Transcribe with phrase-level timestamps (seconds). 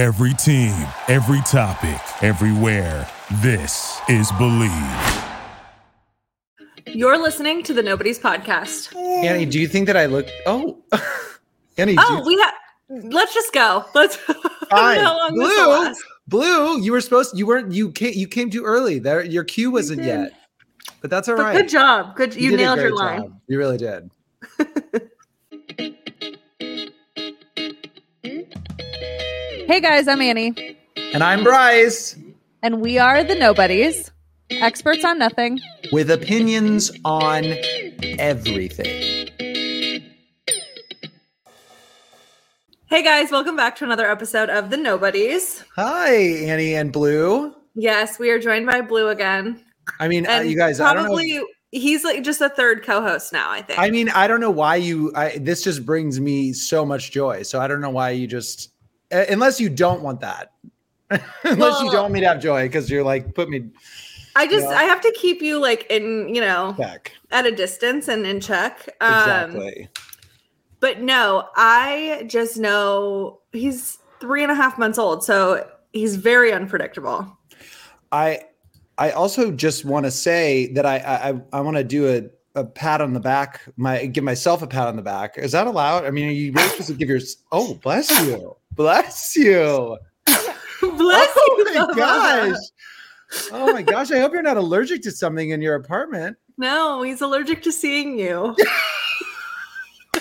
[0.00, 0.72] Every team,
[1.08, 3.06] every topic, everywhere.
[3.42, 4.72] This is Believe.
[6.86, 8.96] You're listening to the Nobodies Podcast.
[8.96, 10.26] Annie, do you think that I look?
[10.46, 10.82] Oh,
[11.76, 11.96] Annie.
[11.98, 12.54] Oh, you- we have.
[13.12, 13.84] Let's just go.
[13.94, 14.16] Let's.
[14.28, 14.34] I
[14.70, 14.96] Fine.
[14.96, 16.02] know how long this will Blue, last.
[16.28, 17.36] Blue, you were supposed.
[17.38, 17.70] You weren't.
[17.70, 18.14] You came.
[18.14, 19.00] You came too early.
[19.00, 20.32] There, your cue wasn't yet.
[21.02, 21.56] But that's all But right.
[21.58, 22.16] good job.
[22.16, 22.34] Good.
[22.36, 23.20] You, did a nailed your great line.
[23.24, 23.40] job.
[23.48, 24.10] You really did.
[29.70, 32.16] Hey guys, I'm Annie, And I'm Bryce
[32.60, 34.10] and we are the Nobodies,
[34.50, 35.60] experts on nothing.
[35.92, 37.44] with opinions on
[38.18, 39.28] everything.
[42.88, 45.62] Hey guys, welcome back to another episode of the Nobodies.
[45.76, 47.54] Hi, Annie and Blue.
[47.76, 49.64] Yes, we are joined by Blue again,
[50.00, 50.80] I mean, uh, you guys.
[50.80, 51.10] I don't know.
[51.10, 53.48] probably he's like just a third co-host now.
[53.48, 53.78] I think.
[53.78, 55.12] I mean, I don't know why you.
[55.14, 57.44] I, this just brings me so much joy.
[57.44, 58.70] So I don't know why you just,
[59.10, 60.52] unless you don't want that,
[61.10, 63.70] unless you don't want me to have joy because you're like put me
[64.36, 64.76] I just Yeah.
[64.76, 67.12] I have to keep you like in you know back.
[67.30, 68.88] at a distance and in check.
[69.00, 69.12] Um,
[69.50, 69.88] Exactly.
[70.78, 76.52] But no, I just know he's three and a half months old, so he's very
[76.52, 77.36] unpredictable.
[78.12, 78.44] I
[78.96, 82.22] I also just want to say that I I I want to do a
[82.58, 85.36] a pat on the back, my give myself a pat on the back.
[85.38, 86.04] Is that allowed?
[86.04, 87.20] I mean, are you really supposed to give your?
[87.52, 89.98] Oh, bless you, bless you.
[90.26, 91.64] Bless oh you.
[91.64, 91.94] my Mama.
[91.94, 92.56] gosh.
[93.52, 94.10] Oh my gosh!
[94.10, 96.38] I hope you're not allergic to something in your apartment.
[96.56, 98.56] No, he's allergic to seeing you.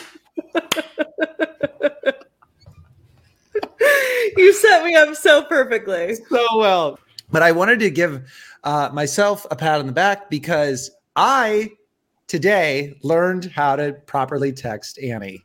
[4.35, 6.15] you set me up so perfectly.
[6.15, 6.99] so well.
[7.31, 8.29] But I wanted to give
[8.65, 11.71] uh, myself a pat on the back because I
[12.27, 15.41] today learned how to properly text Annie,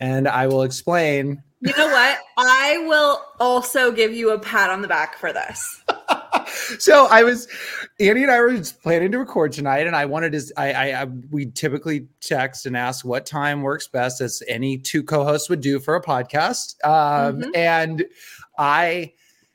[0.00, 1.40] and I will explain.
[1.60, 2.18] You know what?
[2.36, 5.82] I will also give you a pat on the back for this.
[6.78, 7.48] so I was
[7.98, 10.42] Annie and I were just planning to record tonight, and I wanted to.
[10.56, 15.02] I, I, I we typically text and ask what time works best, as any two
[15.02, 16.74] co-hosts would do for a podcast.
[16.84, 17.56] Um, Mhm.
[17.56, 18.04] And
[18.58, 19.14] I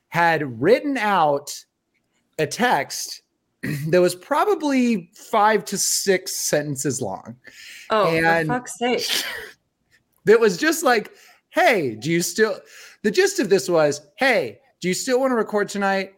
[0.09, 1.53] had written out
[2.39, 3.21] a text
[3.89, 7.35] that was probably five to six sentences long.
[7.91, 9.23] Oh, And- for fuck's sake.
[10.25, 11.11] That was just like,
[11.51, 12.59] "Hey, do you still?"
[13.03, 16.15] The gist of this was, "Hey, do you still want to record tonight?"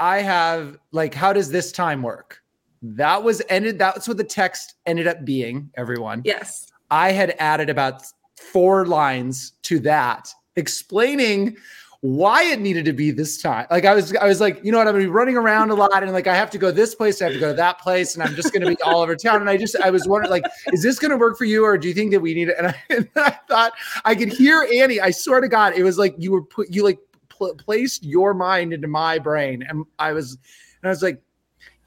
[0.00, 2.40] I have like, how does this time work?
[2.82, 3.78] That was ended.
[3.78, 5.70] That's what the text ended up being.
[5.76, 6.68] Everyone, Yes.
[6.90, 8.02] I had added about
[8.36, 11.56] four lines to that, explaining
[12.00, 13.66] why it needed to be this time.
[13.70, 14.86] Like I was, I was like, you know what?
[14.86, 17.20] I'm gonna be running around a lot, and like I have to go this place,
[17.20, 19.40] I have to go to that place, and I'm just gonna be all over town.
[19.40, 21.88] And I just, I was wondering, like, is this gonna work for you, or do
[21.88, 22.56] you think that we need it?
[22.56, 23.72] And I, and I thought
[24.04, 25.00] I could hear Annie.
[25.00, 26.98] I swear to God, it was like you were put, you like
[27.28, 30.38] pl- placed your mind into my brain, and I was,
[30.82, 31.20] and I was like,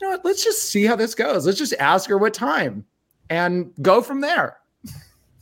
[0.02, 0.26] you know what?
[0.26, 1.46] Let's just see how this goes.
[1.46, 2.86] Let's just ask her what time,
[3.30, 4.58] and go from there.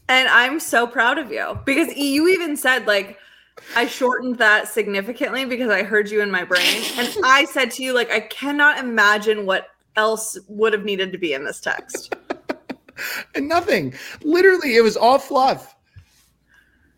[0.10, 3.18] And I'm so proud of you because you even said like
[3.76, 6.84] I shortened that significantly because I heard you in my brain.
[6.98, 11.18] And I said to you, like, I cannot imagine what else would have needed to
[11.18, 12.16] be in this text.
[13.36, 13.94] and nothing.
[14.24, 15.76] Literally, it was all fluff.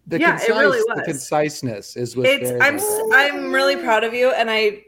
[0.08, 1.06] The Yeah, it really the was.
[1.06, 2.80] conciseness is what It's I'm
[3.14, 4.84] I'm really proud of you and I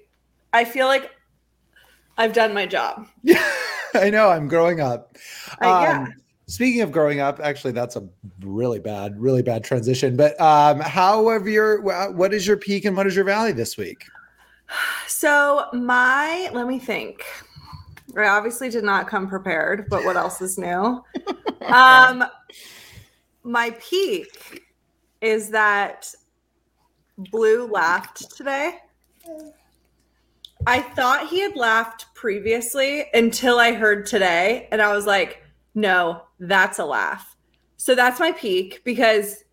[0.51, 1.11] I feel like
[2.17, 3.07] I've done my job.
[3.21, 3.43] Yeah,
[3.93, 5.17] I know I'm growing up.
[5.61, 6.07] Uh, yeah.
[6.53, 8.07] Speaking of growing up, actually, that's a
[8.41, 10.15] really bad, really bad transition.
[10.15, 13.75] But um, how have your what is your peak and what is your valley this
[13.75, 14.05] week?
[15.07, 17.25] So my let me think.
[18.15, 21.03] I obviously did not come prepared, but what else is new?
[21.65, 22.23] um
[23.41, 24.63] my peak
[25.21, 26.13] is that
[27.17, 28.77] Blue laughed today.
[30.67, 35.42] I thought he had laughed previously until I heard today, and I was like,
[35.75, 37.35] no, that's a laugh.
[37.77, 39.43] So that's my peak because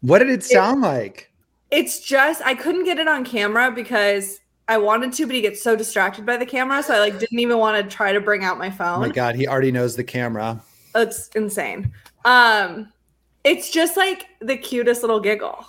[0.00, 1.30] What did it sound like?
[1.70, 5.62] it's just I couldn't get it on camera because I wanted to, but he gets
[5.62, 8.44] so distracted by the camera, so I like didn't even want to try to bring
[8.44, 8.96] out my phone.
[8.98, 10.60] Oh my god, he already knows the camera.
[10.94, 11.92] It's insane.
[12.24, 12.92] Um,
[13.44, 15.64] it's just like the cutest little giggle.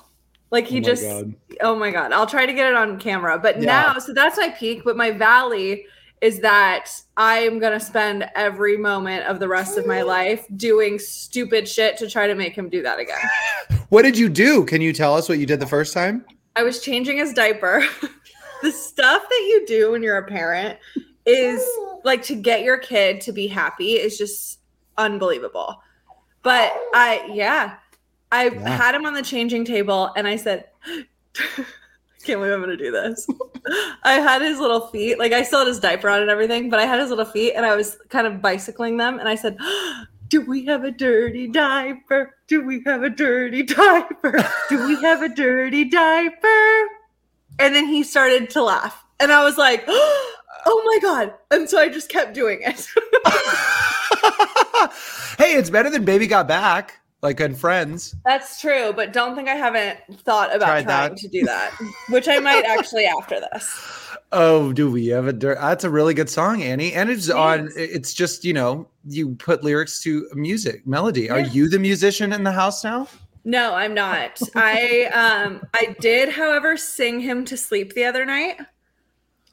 [0.50, 1.36] Like he Oh just, God.
[1.62, 2.12] oh my god!
[2.14, 3.38] I'll try to get it on camera.
[3.38, 3.94] But Yeah.
[3.94, 4.84] now, so that's my peak.
[4.86, 5.86] But my valley
[6.22, 10.98] is that I am gonna spend every moment of the rest of my life doing
[11.00, 13.18] stupid shit to try to make him do that again.
[13.90, 14.66] What did you do?
[14.66, 16.26] Can you tell us what you did the first time?
[16.58, 17.82] I was changing his diaper.
[18.62, 20.78] the stuff that you do when you're a parent
[21.26, 21.66] is
[22.04, 24.60] like to get your kid to be happy is just
[24.98, 25.82] unbelievable.
[26.44, 27.76] But I, yeah,
[28.30, 28.76] I Yeah.
[28.76, 30.66] had him on the changing table and I said,
[32.28, 33.28] can't believe I'm gonna do this.
[34.04, 36.80] I had his little feet, like I still had his diaper on and everything, but
[36.80, 39.58] I had his little feet and I was kind of bicycling them and I said,
[40.28, 42.36] Do we have a dirty diaper?
[42.48, 44.46] Do we have a dirty diaper?
[44.68, 46.88] Do we have a dirty diaper?
[47.60, 49.06] And then he started to laugh.
[49.22, 49.86] And I was like,
[50.70, 51.34] Oh my god.
[51.50, 52.88] And so I just kept doing it.
[55.38, 58.16] hey, it's better than Baby Got Back, like on Friends.
[58.26, 61.18] That's true, but don't think I haven't thought about Tried trying that.
[61.18, 61.74] to do that,
[62.10, 64.04] which I might actually after this.
[64.34, 65.32] Oh, do we have a?
[65.32, 66.92] That's a really good song, Annie.
[66.92, 71.30] And it's on, it's just, you know, you put lyrics to music, melody.
[71.30, 73.08] Are you the musician in the house now?
[73.46, 74.38] No, I'm not.
[74.54, 78.58] I um I did, however, sing him to sleep the other night.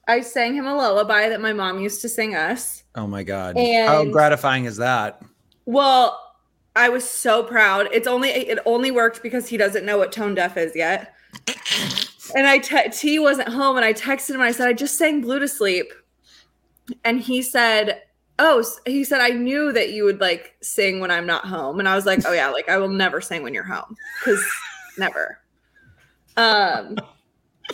[0.08, 2.82] I sang him a lullaby that my mom used to sing us.
[2.96, 3.56] Oh my God.
[3.56, 5.22] How gratifying is that?
[5.66, 6.23] Well,
[6.76, 7.88] I was so proud.
[7.92, 11.14] It's only it only worked because he doesn't know what tone deaf is yet.
[12.34, 14.36] And I te- T wasn't home, and I texted him.
[14.36, 15.92] and I said I just sang "Blue to Sleep,"
[17.04, 18.02] and he said,
[18.38, 21.88] "Oh," he said I knew that you would like sing when I'm not home, and
[21.88, 24.44] I was like, "Oh yeah, like I will never sing when you're home because
[24.98, 25.38] never."
[26.36, 26.96] Um,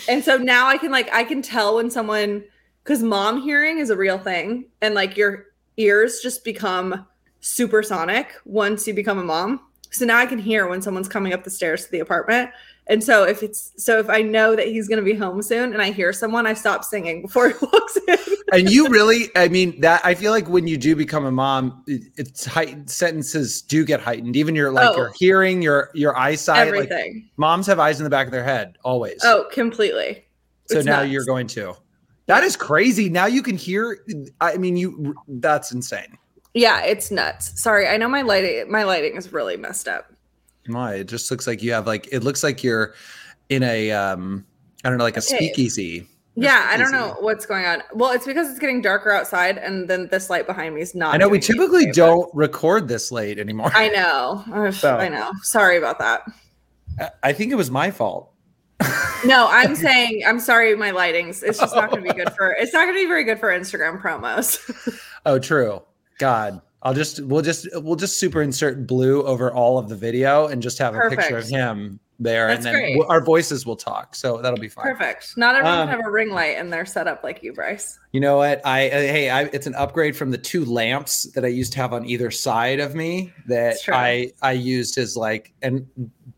[0.08, 2.44] and so now I can like I can tell when someone
[2.84, 5.46] because mom hearing is a real thing, and like your
[5.78, 7.06] ears just become
[7.40, 9.60] supersonic once you become a mom.
[9.90, 12.50] So now I can hear when someone's coming up the stairs to the apartment.
[12.86, 15.82] And so if it's so if I know that he's gonna be home soon and
[15.82, 18.18] I hear someone, I stop singing before he walks in.
[18.52, 21.84] and you really, I mean, that I feel like when you do become a mom,
[21.86, 24.34] it- it's heightened sentences do get heightened.
[24.36, 24.96] Even your like Oh.
[24.96, 26.68] your hearing, your your eyesight.
[26.72, 27.28] Like Everything.
[27.36, 29.20] moms have eyes in the back of their head always.
[29.24, 30.24] oh, completely.
[30.66, 31.12] so it's now nuts.
[31.12, 31.74] you're going to.
[32.26, 33.08] That is crazy.
[33.08, 34.04] Now you can hear.
[34.40, 35.14] I mean, you.
[35.28, 36.16] That's insane.
[36.54, 37.60] Yeah, it's nuts.
[37.62, 40.12] Sorry, I know my lighting my lighting is really messed up.
[40.66, 40.94] Why?
[40.96, 42.08] It just looks like you have like.
[42.12, 42.94] It looks like you're
[43.48, 43.90] in a.
[43.92, 44.44] um
[44.84, 45.36] I don't know, like a Okay.
[45.36, 46.06] speakeasy.
[46.36, 47.82] Yeah, I don't know what's going on.
[47.92, 51.12] Well, it's because it's getting darker outside, and then this light behind me is not.
[51.14, 53.70] I know we doing me a typically don't record this late anymore.
[53.74, 54.42] I know.
[54.54, 54.96] Ugh, So.
[54.96, 55.32] I know.
[55.42, 56.22] Sorry about that.
[56.98, 58.32] I- I think it was my fault.
[59.24, 60.74] No, I'm saying I'm sorry.
[60.76, 62.52] My lighting's it's just not going to be good for.
[62.52, 64.58] It's not going to be very good for Instagram promos.
[65.26, 65.82] Oh, true.
[66.20, 70.46] God, I'll just we'll just we'll just super insert blue over all of the video
[70.46, 73.00] and just have a picture of him there, That's and then great.
[73.08, 74.14] our voices will talk.
[74.14, 74.84] So that'll be fine.
[74.84, 75.38] Perfect.
[75.38, 77.98] Not everyone Um, have a ring light and they're set up like you, Bryce.
[78.12, 78.60] You know what?
[78.66, 81.78] I uh, hey, I, it's an upgrade from the two lamps that I used to
[81.78, 85.86] have on either side of me that I I used as like, and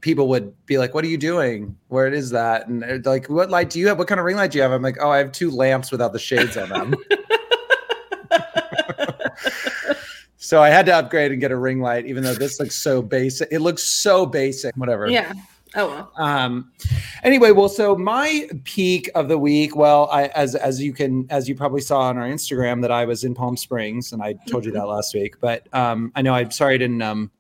[0.01, 1.77] people would be like, "What are you doing?
[1.89, 3.99] Where is that?" And they're like, "What light do you have?
[3.99, 5.91] What kind of ring light do you have?" I'm like, "Oh, I have two lamps
[5.91, 6.95] without the shades on them."
[10.53, 13.01] so I had to upgrade and get a ring light, even though this looks so
[13.01, 13.49] basic.
[13.51, 14.77] It looks so basic.
[14.77, 15.09] Whatever.
[15.09, 15.33] Yeah.
[15.75, 16.13] Oh well.
[16.19, 16.71] Um,
[17.23, 21.49] anyway, well, so my peak of the week, well, I as as you can as
[21.49, 24.67] you probably saw on our Instagram that I was in Palm Springs, and I told
[24.67, 25.41] you that last week.
[25.41, 27.31] But um, I know I'm sorry I didn't um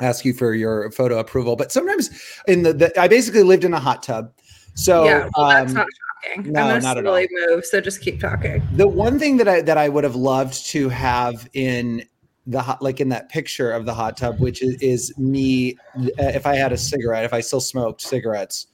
[0.00, 1.54] ask you for your photo approval.
[1.54, 2.08] But sometimes
[2.48, 4.32] in the, the I basically lived in a hot tub.
[4.74, 5.28] So yeah.
[5.36, 5.86] Well, that's um, not
[6.24, 6.50] shocking.
[6.50, 7.66] no, I'm not gonna slowly move.
[7.66, 8.66] So just keep talking.
[8.72, 12.06] the one thing that I that I would have loved to have in
[12.46, 16.08] the hot like in that picture of the hot tub, which is, is me uh,
[16.18, 18.66] if I had a cigarette, if I still smoked cigarettes,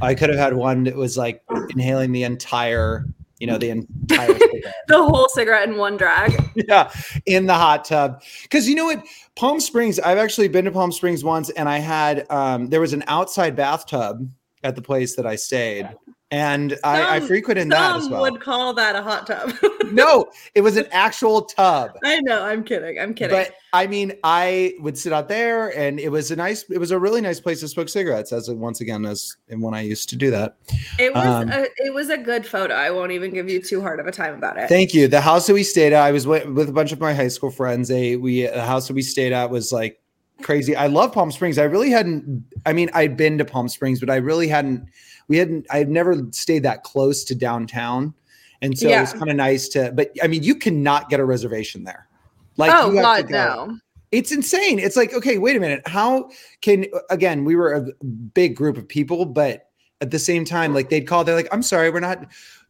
[0.00, 3.06] I could have had one that was like inhaling the entire,
[3.38, 4.38] you know, the entire.
[4.88, 6.32] The whole cigarette in one drag.
[6.54, 6.92] yeah,
[7.24, 8.22] in the hot tub.
[8.42, 9.04] Because you know what,
[9.36, 12.92] Palm Springs, I've actually been to Palm Springs once, and I had um, there was
[12.92, 14.28] an outside bathtub
[14.64, 15.88] at the place that I stayed,
[16.30, 18.22] and I, I Some- frequented that as Some well.
[18.22, 19.52] would call that a hot tub.
[19.92, 21.96] no, it was an actual tub.
[22.04, 22.42] I know.
[22.42, 23.00] I'm kidding.
[23.00, 23.36] I'm kidding.
[23.36, 26.64] But I mean, I would sit out there, and it was a nice.
[26.70, 28.32] It was a really nice place to smoke cigarettes.
[28.32, 30.56] As once again, as when I used to do that.
[30.98, 32.74] it was um, a, it was a good photo.
[32.74, 34.68] I won't even give you too hard of a time about it.
[34.68, 35.08] Thank you.
[35.08, 37.28] The house that we stayed at, I was with, with a bunch of my high
[37.28, 37.88] school friends.
[37.88, 40.00] They we the house that we stayed at was like
[40.42, 40.76] crazy.
[40.76, 41.58] I love Palm Springs.
[41.58, 42.44] I really hadn't.
[42.66, 44.88] I mean, I'd been to Palm Springs, but I really hadn't.
[45.30, 45.66] We hadn't.
[45.70, 48.12] I'd never stayed that close to downtown,
[48.60, 49.92] and so it was kind of nice to.
[49.92, 52.08] But I mean, you cannot get a reservation there.
[52.56, 53.32] Like, oh God, go-
[53.68, 53.78] no.
[54.10, 54.78] it's insane.
[54.78, 55.86] It's like, okay, wait a minute.
[55.86, 56.28] How
[56.60, 59.68] can again, we were a big group of people, but
[60.00, 62.26] at the same time, like they'd call, they're like, I'm sorry, we're not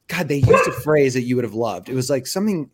[0.08, 1.88] God, they used a phrase that you would have loved.
[1.88, 2.68] It was like something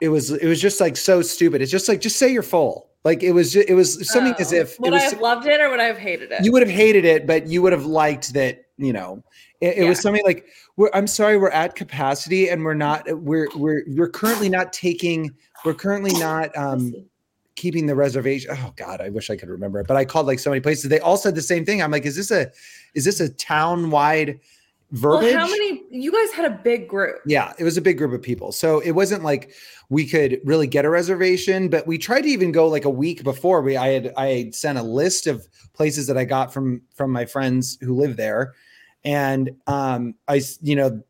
[0.00, 1.62] it was it was just like so stupid.
[1.62, 2.90] It's just like just say you're full.
[3.04, 4.56] Like it was ju- it was something as Oh.
[4.56, 6.44] if it would was I have loved it or would I have hated it?
[6.44, 9.22] you would have hated it, but you would have liked that, you know.
[9.60, 10.46] It, it was something like
[10.76, 15.30] we're I'm sorry, we're at capacity and we're not we're we're we're currently not taking
[15.64, 16.92] we're currently not um
[17.56, 18.50] keeping the reservation.
[18.52, 19.86] Oh God, I wish I could remember it.
[19.86, 20.88] But I called like so many places.
[20.90, 21.82] They all said the same thing.
[21.82, 22.50] I'm like, is this a
[22.94, 24.40] is this a town wide
[24.94, 25.34] verbiage?
[25.34, 25.82] Well, how many?
[25.90, 27.16] You guys had a big group.
[27.26, 28.52] Yeah, it was a big group of people.
[28.52, 29.52] So it wasn't like
[29.90, 33.24] we could really get a reservation, but we tried to even go like a week
[33.24, 33.60] before.
[33.60, 37.10] We I had I had sent a list of places that I got from from
[37.10, 38.54] my friends who live there.
[39.04, 41.02] And um I you know,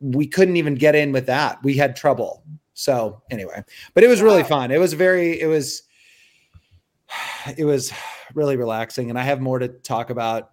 [0.00, 1.62] we couldn't even get in with that.
[1.64, 2.44] We had trouble.
[2.74, 4.70] So anyway, but it was really fun.
[4.70, 5.82] It was very it was
[7.56, 7.92] it was
[8.34, 10.50] really relaxing and I have more to talk about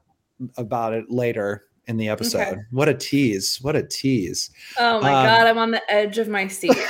[0.57, 2.59] about it later in the episode.
[2.71, 3.59] What a tease.
[3.61, 4.51] What a tease.
[4.77, 6.77] Oh my Um, god, I'm on the edge of my seat.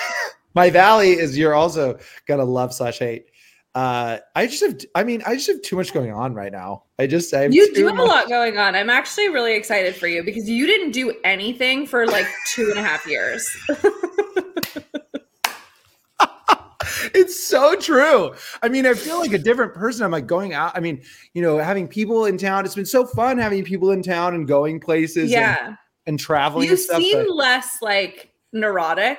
[0.56, 3.27] My valley is you're also gonna love slash hate.
[3.75, 6.86] Uh, I just have, I mean, I just have too much going on right now.
[6.98, 8.74] I just, I have you do have a lot going on.
[8.74, 12.80] I'm actually really excited for you because you didn't do anything for like two and
[12.80, 13.48] a half years.
[17.14, 18.34] It's so true.
[18.62, 20.06] I mean, I feel like a different person.
[20.06, 20.78] I'm like going out.
[20.78, 21.02] I mean,
[21.34, 22.66] you know, having people in town.
[22.66, 25.32] It's been so fun having people in town and going places.
[25.32, 25.76] yeah.
[26.06, 26.66] and, traveling.
[26.66, 29.18] You and stuff, seem less like neurotic.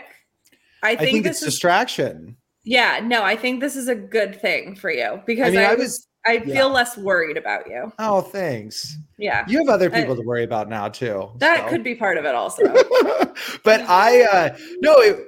[0.83, 2.37] I I think, think, this it's is distraction.
[2.65, 5.75] yeah, no, I think this is a good thing for you because I, mean, I
[5.75, 6.55] was, was- I yeah.
[6.55, 7.93] feel less worried about you.
[7.99, 8.97] Oh, thanks.
[9.19, 9.45] Yeah.
[9.49, 11.31] You have other I- people to worry about now too.
[11.39, 11.69] That so.
[11.71, 12.63] could be part of it also.
[13.65, 15.01] but I, uh no.
[15.01, 15.27] It,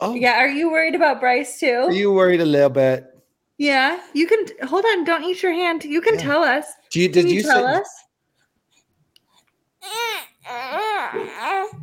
[0.00, 1.86] oh, yeah, are you worried about Bryce too?
[1.88, 3.06] Are you worried a little bit?
[3.58, 5.84] yeah, you can hold on, don't eat your hand.
[5.84, 6.20] You can Yeah.
[6.22, 6.66] tell us.
[6.90, 7.08] Do you?
[7.08, 7.74] Can Did you, you, tell say?
[7.74, 7.88] us?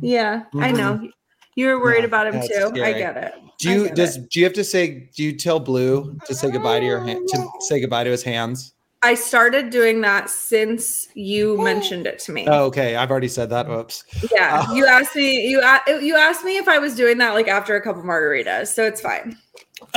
[0.00, 0.76] Yeah, I Mhm.
[0.76, 1.08] know.
[1.56, 2.82] You were worried Yeah, about him too.
[2.82, 3.34] I get it.
[3.58, 4.30] Do you does it.
[4.30, 7.26] do you have to say do you tell Blue to say goodbye to your hand
[7.28, 8.74] to say goodbye to his hands?
[9.02, 12.46] I started doing that since you mentioned it to me.
[12.48, 12.96] Oh, okay.
[12.96, 13.68] I've already said that.
[13.68, 14.02] Oops.
[14.32, 14.74] Yeah, Oh.
[14.74, 15.48] you asked me.
[15.48, 15.62] You
[16.00, 19.00] you asked me if I was doing that like after a couple margaritas, so it's
[19.00, 19.36] fine.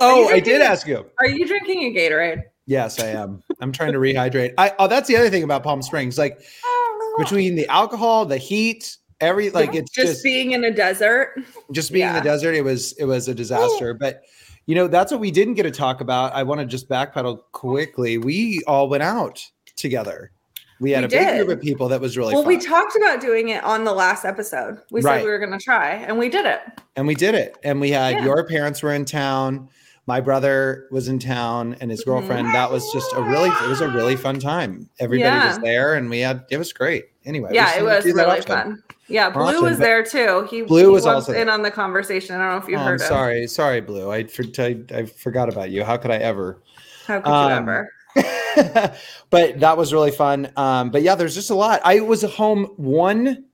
[0.00, 1.04] oh, I did ask you.
[1.18, 2.42] Are you drinking a Gatorade?
[2.66, 3.42] Yes, I am.
[3.60, 4.54] I'm trying to rehydrate.
[4.58, 6.16] I oh, that's the other thing about Palm Springs.
[6.18, 7.14] Like oh.
[7.18, 11.42] between the alcohol, the heat, every like it's just, just being in a desert.
[11.72, 12.54] just being in the desert.
[12.54, 13.94] It was it was a disaster.
[13.94, 14.22] But
[14.68, 16.32] you know that's what we didn't get to talk about.
[16.34, 18.18] I want to just backpedal quickly.
[18.18, 19.42] We all went out
[19.76, 20.30] together.
[20.80, 22.48] We had We a big group of people that was really well, fun.
[22.54, 24.80] we talked about doing it on the last episode.
[24.92, 25.16] We Right.
[25.18, 26.60] said we were going to try, and we did it.
[26.94, 28.24] and we did it and we had Yeah.
[28.24, 29.68] your parents were in town
[30.06, 32.10] my brother was in town and his Mm-hmm.
[32.10, 35.94] girlfriend that was just a really it was a really fun time everybody was there
[35.94, 38.82] and we had it was great anyway yeah, it was really fun.
[39.08, 40.46] Yeah, Blue Often, was there too.
[40.50, 41.54] He Blue he was also in there.
[41.54, 42.34] on the conversation.
[42.34, 43.06] I don't know if you Oh, I'm heard him.
[43.08, 46.62] sorry sorry blue I, for, I I forgot about you how could i ever
[47.06, 47.92] How could Um, you ever?
[49.30, 52.64] but that was really fun um but yeah there's just a lot i was home
[52.76, 53.44] one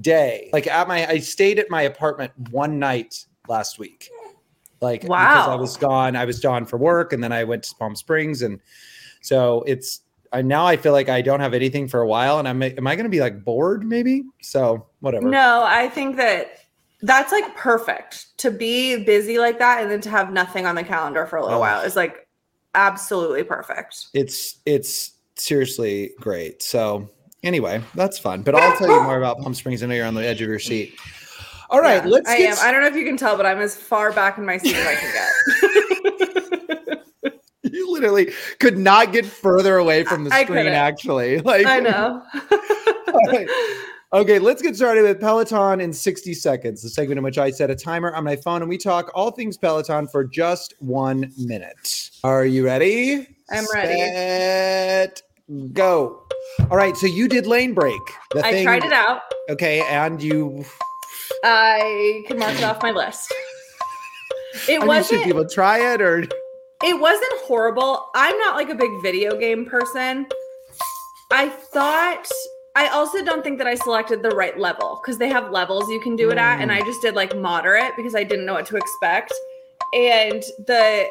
[0.00, 4.08] day like at my i stayed at my apartment one night last week
[4.80, 5.34] like wow.
[5.34, 7.96] because i was gone i was gone for work and then i went to palm
[7.96, 8.60] springs and
[9.22, 12.46] so it's I now I feel like I don't have anything for a while, and
[12.48, 14.24] I'm am I going to be like bored maybe?
[14.42, 15.28] So whatever.
[15.28, 16.60] No, I think that
[17.02, 20.84] that's like perfect to be busy like that, and then to have nothing on the
[20.84, 21.60] calendar for a little Oh.
[21.60, 22.26] while is like
[22.74, 24.06] absolutely perfect.
[24.14, 26.62] it's it's seriously great.
[26.62, 27.08] So
[27.42, 28.42] anyway, that's fun.
[28.42, 29.82] But I'll tell you more about Palm Springs.
[29.82, 30.94] I know you're on the edge of your seat.
[31.68, 32.56] All right, Yeah, let's I am.
[32.62, 34.76] I don't know if you can tell, but I'm as far back in my seat
[34.76, 36.44] as I can get.
[37.86, 40.72] you literally could not get further away from the I screen couldn't.
[40.74, 41.40] actually.
[41.46, 42.22] Like I know.
[43.28, 43.48] Right.
[44.12, 47.70] Okay, let's get started with Peloton in 60 seconds, the segment in which I set
[47.70, 52.10] a timer on my phone and we talk all things Peloton for just one minute.
[52.22, 53.26] Are you ready?
[53.50, 53.98] I'm ready.
[53.98, 55.22] Set,
[55.72, 56.22] go.
[56.70, 57.98] All right, so you did Lanebreak.
[58.30, 59.22] The I thing- tried it out.
[59.50, 60.64] Okay, and you
[61.44, 63.34] I can mark it off my list.
[64.68, 65.20] It I mean, wasn't.
[65.20, 66.24] Should people try it or
[66.82, 68.10] it wasn't horrible.
[68.14, 70.26] I'm not like a big video game person.
[71.30, 72.28] I thought
[72.76, 76.00] I also don't think that I selected the right level because they have levels you
[76.00, 76.84] can do it at, and I mm.
[76.84, 79.32] just did like moderate because I didn't know what to expect.
[79.94, 81.08] And the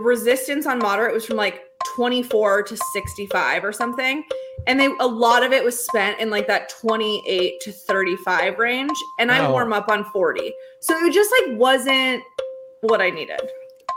[0.00, 1.62] resistance on moderate was from like
[1.94, 4.24] 24 to 65 or something.
[4.66, 8.98] And they a lot of it was spent in like that 28 to 35 range.
[9.18, 9.52] And I Oh.
[9.52, 10.54] warm up on 40.
[10.80, 12.22] So it just like wasn't
[12.80, 13.40] what I needed.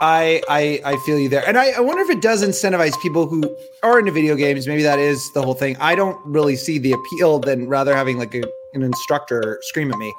[0.02, 3.26] I, I I feel you there, and I, I wonder if it does incentivize people
[3.26, 3.42] who
[3.82, 4.66] are into video games.
[4.66, 5.76] Maybe that is the whole thing.
[5.78, 8.42] I don't really see the appeal than rather having like a,
[8.72, 10.14] an instructor scream at me.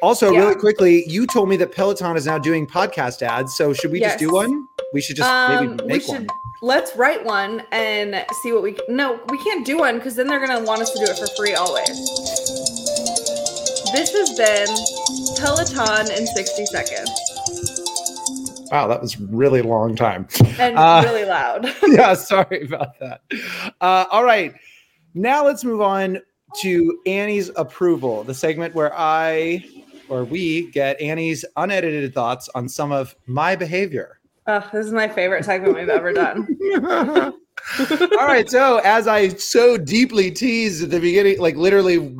[0.00, 0.38] Also, Yeah.
[0.40, 3.54] really quickly, you told me that Peloton is now doing podcast ads.
[3.56, 4.68] So should we just do one?
[4.94, 6.26] We should just Um, maybe we make should one.
[6.62, 8.84] let's write one and see what we can.
[8.96, 11.26] No, we can't do one because then they're gonna want us to do it for
[11.36, 11.88] free always.
[13.92, 17.10] This has been Peloton in 60 seconds.
[18.70, 20.26] Wow, that was really long time.
[20.58, 21.72] and Uh, really loud.
[21.86, 23.20] yeah, sorry about that.
[23.80, 24.54] Uh, all right.
[25.14, 26.20] Now let's move on
[26.60, 29.64] to Annie's approval, the segment where I
[30.08, 34.20] or we get Annie's unedited thoughts on some of my behavior.
[34.46, 36.46] Oh, this is my favorite segment we've ever done.
[37.80, 38.48] All right.
[38.48, 42.16] So, as I so deeply teased at the beginning, like literally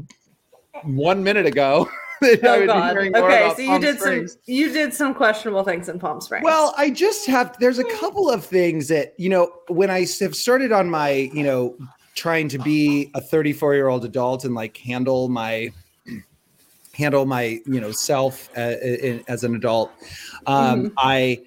[0.82, 1.88] one minute ago,
[2.22, 2.96] Oh God.
[2.96, 4.32] Okay, so you did Springs.
[4.32, 6.44] some you did some questionable things in Palm Springs.
[6.44, 10.34] Well, I just have, there's a couple of things that, you know, when I have
[10.34, 11.76] started on my, you know,
[12.14, 15.70] trying to be a 34 year old adult and like handle my,
[16.94, 19.90] handle my, you know, self uh, in, as an adult,
[20.46, 20.92] um, Mhm.
[20.96, 21.42] I,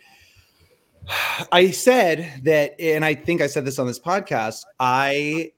[1.52, 5.52] I said that, and I think I said this on this podcast, I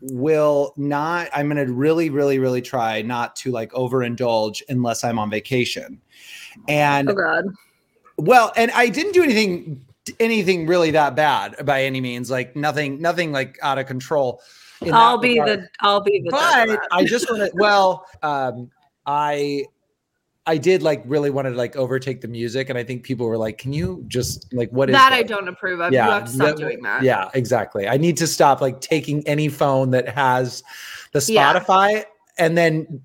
[0.00, 5.18] will not, I'm going to really, really, really try not to like overindulge unless I'm
[5.18, 6.00] on vacation.
[6.68, 7.44] And oh God.
[8.16, 9.84] well, and I didn't do anything
[10.20, 12.30] anything really that bad by any means.
[12.30, 14.40] Like nothing, nothing like out of control.
[14.92, 15.60] I'll be regard.
[15.60, 16.80] the I'll be the But.
[16.90, 17.50] I just want to.
[17.54, 18.70] Well, um,
[19.06, 19.64] I
[20.46, 23.38] I did like really wanted to like overtake the music, and I think people were
[23.38, 25.92] like, "Can you just like what is that I don't approve of.
[25.92, 27.02] Yeah, you have to stop that- doing that.
[27.02, 27.88] Yeah, exactly.
[27.88, 30.62] I need to stop like taking any phone that has
[31.12, 31.54] the Yeah.
[31.54, 32.04] Spotify
[32.36, 33.02] and then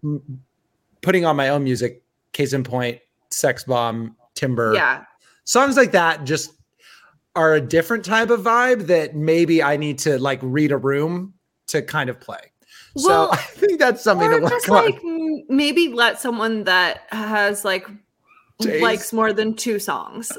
[1.02, 2.04] putting on my own music.
[2.34, 5.04] Case in point, Sex Bomb, Timber Yeah.
[5.46, 6.52] songs like that just
[7.36, 11.34] are a different type of vibe that maybe I need to like read a room
[11.68, 12.52] to kind of play.
[12.98, 14.86] So Well, I think that's something to Or work just on.
[14.86, 15.00] like
[15.50, 17.88] maybe let someone that has like
[18.82, 20.32] likes more than two songs.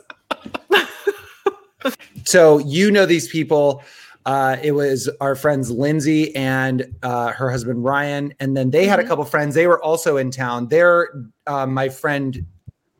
[2.25, 3.83] so you know these people.
[4.27, 9.01] Uh, it was our friends Lindsay and uh, her husband Ryan, and then they had
[9.01, 9.09] a Mhm.
[9.09, 9.55] couple friends.
[9.55, 10.69] They were also in town.
[10.69, 11.09] They're
[11.47, 12.45] uh, my friend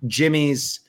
[0.07, 0.81] Jimmy's,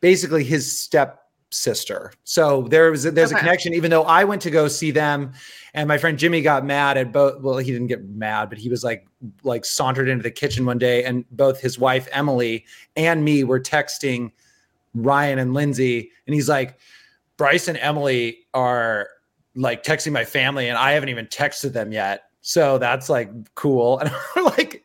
[0.00, 1.17] basically his step
[1.50, 2.12] sister.
[2.24, 3.74] So there was a, there's a connection.
[3.74, 5.32] Even though I went to go see them,
[5.74, 7.40] and my friend Jimmy got mad at both.
[7.40, 9.06] Well, he didn't get mad, but he was like
[9.42, 12.64] like sauntered into the kitchen one day, and both his wife Emily
[12.96, 14.32] and me were texting
[14.94, 16.78] Ryan and Lindsay, and he's like,
[17.36, 19.08] Bryce and Emily are
[19.54, 22.24] like texting my family, and I haven't even texted them yet.
[22.42, 23.98] So that's like cool.
[24.02, 24.84] And we're like,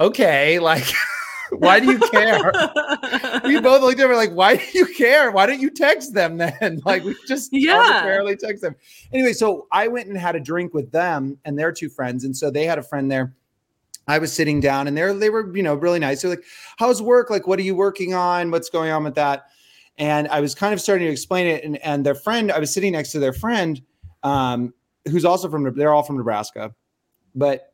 [0.00, 0.84] okay, like,
[1.52, 2.52] why do you care?
[3.44, 5.30] we both looked at her like, why do you care?
[5.30, 6.80] Why don't you text them then?
[6.84, 7.74] Like we just Yeah.
[7.76, 8.76] arbitrarily text them.
[9.12, 12.24] Anyway, so I went and had a drink with them and their two friends.
[12.24, 13.34] And so they had a friend there.
[14.08, 16.22] I was sitting down and they're they were, you know, really nice.
[16.22, 16.44] They're like,
[16.78, 17.30] how's work?
[17.30, 18.50] Like, what are you working on?
[18.50, 19.46] What's going on with that?
[19.98, 21.62] And I was kind of starting to explain it.
[21.62, 23.80] And, and their friend, I was sitting next to their friend,
[24.22, 24.72] um,
[25.10, 26.74] who's also from they're all from Nebraska,
[27.34, 27.72] but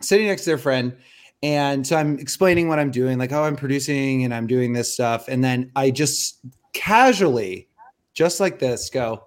[0.00, 0.96] sitting next to their friend.
[1.42, 4.92] And so I'm explaining what I'm doing, like, oh, I'm producing and I'm doing this
[4.92, 5.28] stuff.
[5.28, 6.40] And then I just
[6.72, 7.68] casually,
[8.12, 9.24] just like this, go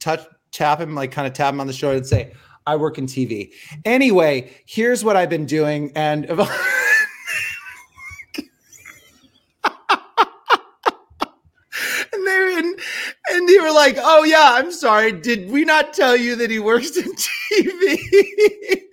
[0.00, 2.32] touch, tap him, like kind of tap him on the shoulder and say,
[2.66, 3.52] I work in TV.
[3.84, 5.92] Anyway, here's what I've been doing.
[5.96, 6.38] And and
[12.26, 12.62] they were
[13.30, 15.12] and they were like, "Oh yeah, I'm sorry.
[15.12, 17.12] Did we not tell you that he works in
[17.52, 18.82] TV?"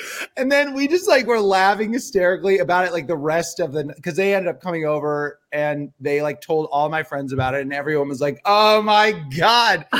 [0.36, 3.84] and then we just like were laughing hysterically about it, like the rest of the
[3.84, 7.62] because they ended up coming over and they like told all my friends about it,
[7.62, 9.86] and everyone was like, "Oh my god."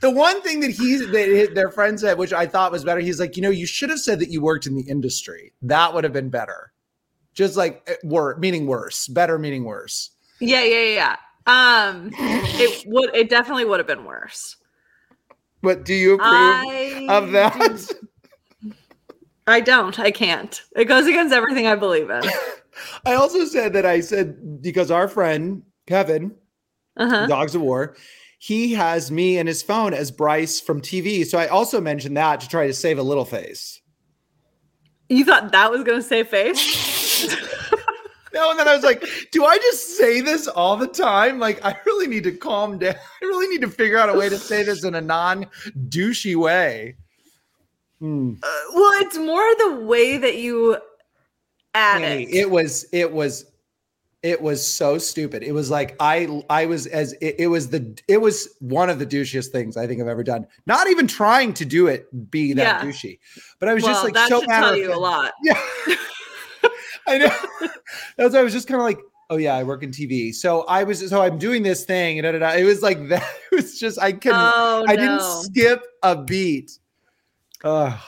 [0.00, 3.20] the one thing that he that their friend said, which I thought was better, he's
[3.20, 5.52] like, you know, you should have said that you worked in the industry.
[5.62, 6.72] That would have been better.
[7.34, 10.10] Just like worse, meaning worse, better meaning worse.
[10.40, 10.94] yeah, yeah, yeah.
[10.94, 11.16] yeah.
[11.48, 13.14] Um, it would.
[13.14, 14.56] It definitely would have been worse.
[15.62, 17.54] But do you approve I of that?
[17.58, 18.74] do-
[19.46, 19.98] I don't.
[19.98, 20.60] I can't.
[20.76, 22.22] It goes against everything I believe in.
[23.06, 26.34] I also said that I said because our friend Kevin,
[26.96, 27.26] Uh-huh.
[27.26, 27.96] Dogs of War,
[28.38, 31.24] he has me and his phone as Bryce from TV.
[31.26, 33.80] So I also mentioned that to try to save a little face.
[35.08, 36.97] You thought that was gonna save face?
[38.38, 41.40] No, and then I was like, do I just say this all the time?
[41.40, 42.94] Like, I really need to calm down.
[43.22, 45.46] I really need to figure out a way to say this in a non
[45.88, 46.94] douchey way.
[47.98, 48.34] Hmm.
[48.40, 48.46] Uh,
[48.76, 50.78] well, it's more the way that you
[51.74, 52.34] add Annie, it.
[52.42, 53.46] it was it was
[54.22, 55.42] it was so stupid.
[55.42, 59.00] It was like I I was as it, it was the it was one of
[59.00, 60.46] the douchiest things I think I've ever done.
[60.64, 62.88] Not even trying to do it be that Yeah.
[62.88, 63.18] douchey,
[63.58, 65.32] but I was well, just like that so should matter tell you a lot.
[65.44, 65.60] Yeah,
[67.08, 67.68] I know.
[68.16, 70.34] That's why I was just kind of like, oh yeah, I work in TV.
[70.34, 72.22] So I was so I'm doing this thing.
[72.22, 72.52] Da, da, da.
[72.52, 73.24] It was like that.
[73.52, 74.38] It was just I couldn't.
[74.38, 75.02] Oh I no.
[75.02, 76.78] didn't skip a beat.
[77.64, 77.98] Ugh.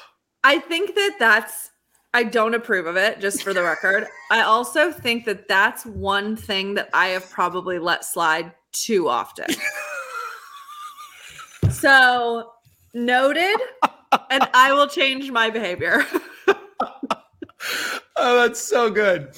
[0.45, 1.71] I think that that's
[2.13, 4.07] I don't approve of it, just for the record.
[4.31, 9.47] I also think that that's one thing that I have probably let slide too often.
[11.71, 12.53] so,
[12.95, 13.57] noted,
[14.31, 16.05] and I will change my behavior.
[18.23, 19.35] Oh, that's so good.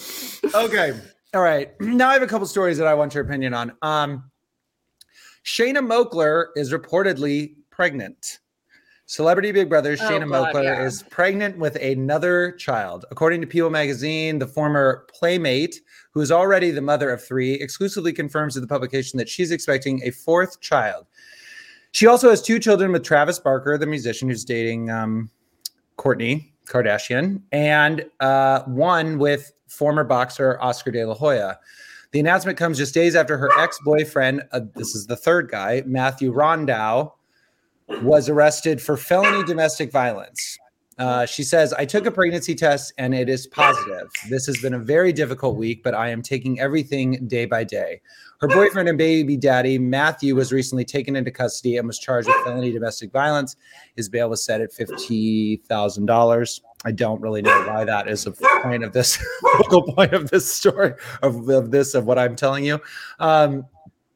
[0.55, 0.93] Okay.
[1.35, 1.71] All right.
[1.81, 3.73] Now I have a couple stories that I want your opinion on.
[3.81, 4.25] Um,
[5.45, 8.41] Shanna Moakler is reportedly pregnant.
[9.07, 10.85] Celebrity Big Brother Oh, Shanna God, Moakler yeah.
[10.85, 13.05] is pregnant with another child.
[13.13, 15.81] According to People magazine, the former playmate,
[16.13, 20.03] who is already the mother of three, exclusively confirms to the publication that she's expecting
[20.03, 21.07] a fourth child.
[21.93, 25.31] She also has two children with Travis Barker, the musician who's dating um,
[25.99, 31.59] Kourtney Kardashian, and uh, one with former boxer Oscar De La Hoya.
[32.13, 35.83] The announcement comes just days after her ex boyfriend, uh, this is the third guy,
[35.87, 37.15] Matthew Rondeau,
[38.03, 40.59] was arrested for felony domestic violence.
[40.99, 44.11] Uh, she says, I took a pregnancy test and it is positive.
[44.29, 48.01] This has been a very difficult week, but I am taking everything day by day.
[48.41, 52.37] Her boyfriend and baby daddy, Matthew, was recently taken into custody and was charged with
[52.45, 53.57] felony domestic violence.
[53.95, 56.61] His bail was set at $50,000.
[56.85, 60.53] I don't really know why that is a point of this focal point of this
[60.53, 62.81] story of, of this of what I'm telling you.
[63.21, 63.65] Um,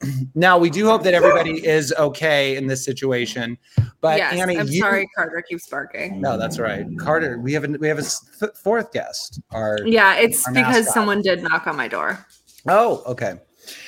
[0.34, 3.56] now we do hope that everybody is okay in this situation.
[4.00, 6.20] But yes, Annie, I'm you, sorry, Carter keeps barking.
[6.20, 6.86] No, that's right.
[6.98, 9.40] Carter, we have a, we have a th- fourth guest.
[9.52, 10.94] Our Yeah, it's Our because mascot.
[10.94, 12.24] someone did knock on my door.
[12.68, 13.34] oh, okay.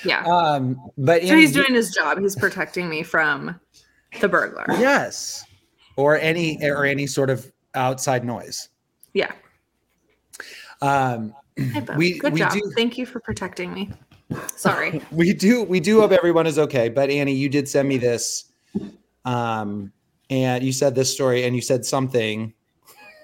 [0.05, 0.25] Yeah.
[0.25, 2.18] Um, but so Annie, he's doing his job.
[2.18, 3.61] He's protecting me from
[4.21, 4.66] the burglar.
[4.81, 5.44] yes,
[5.97, 8.71] or any or any sort of outside noise.
[9.14, 9.31] Yeah.
[10.83, 11.35] Um,
[11.97, 12.53] we Good we job.
[12.53, 13.90] do Thank you for protecting me.
[14.57, 15.01] Sorry.
[15.11, 16.88] we do we do hope everyone is okay.
[16.88, 18.45] But Annie, you did send me this,
[19.25, 19.93] um,
[20.31, 22.53] and you said this story, and you said something.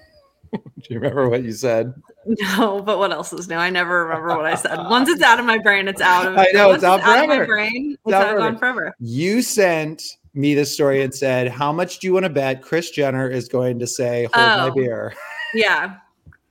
[0.53, 1.93] do you remember what you said?
[2.25, 3.55] No, but what else is new?
[3.55, 4.77] I never remember what I said.
[4.89, 7.27] Once it's out of my brain, it's out of I know, once it's out of
[7.27, 7.97] my brain.
[8.05, 8.95] It's out out gone forever.
[8.99, 10.01] You sent
[10.33, 13.47] me this story and said, "How much do you want to bet Kris Jenner is
[13.47, 14.71] going to say hold my Oh.
[14.71, 15.13] beer?"
[15.53, 15.97] Yeah.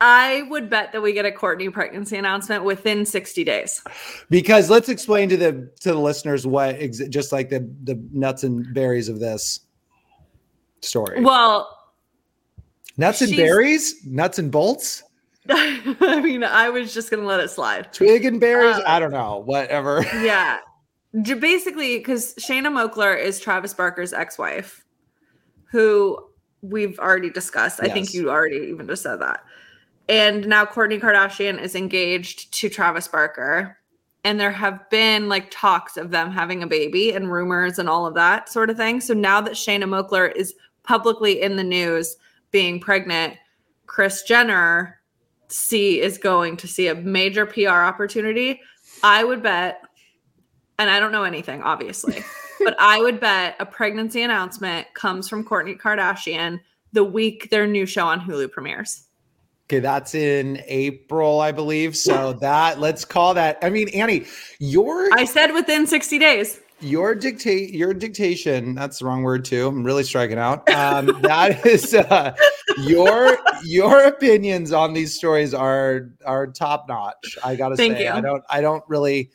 [0.01, 3.83] I would bet that we get a Kourtney pregnancy announcement within 60 days.
[4.29, 8.45] Because let's explain to the to the listeners what ex- just like the the nuts
[8.45, 9.61] and berries of this
[10.83, 11.23] story.
[11.23, 11.69] Well,
[12.97, 15.05] nuts and berries, nuts and bolts,
[15.51, 17.93] I mean, I was just going to let it slide.
[17.93, 18.77] twig and berries.
[18.77, 20.05] Uh, I don't know, whatever.
[20.15, 20.59] Yeah.
[21.39, 24.85] Basically, because Shanna Moakler is Travis Barker's ex wife,
[25.71, 26.19] who
[26.61, 27.81] we've already discussed.
[27.81, 29.45] I think you already even just said that.
[30.09, 33.79] And now Kourtney Kardashian is engaged to Travis Barker.
[34.23, 38.07] And there have been like talks of them having a baby and rumors and all
[38.07, 39.01] of that sort of thing.
[39.01, 42.17] So now that Shanna Moakler is publicly in the news
[42.51, 43.35] being pregnant,
[43.87, 45.01] Kris Jenner
[45.49, 48.61] see is going to see a major PR opportunity.
[49.03, 49.83] I would bet,
[50.79, 52.25] and I don't know anything, obviously,
[52.65, 56.61] but I would bet a pregnancy announcement comes from Kourtney Kardashian
[56.93, 59.05] the week their new show on Hulu premieres.
[59.67, 61.97] Okay, that's in April, I believe.
[61.97, 63.59] So that let's call that.
[63.63, 64.27] I mean, Annie,
[64.59, 66.61] your I said within 60 days.
[66.81, 71.65] your dictate your dictation that's the wrong word too i'm really striking out um that
[71.65, 72.35] is uh
[72.79, 78.11] your your opinions on these stories are are top notch i gotta Thank say you.
[78.11, 79.31] i don't i don't really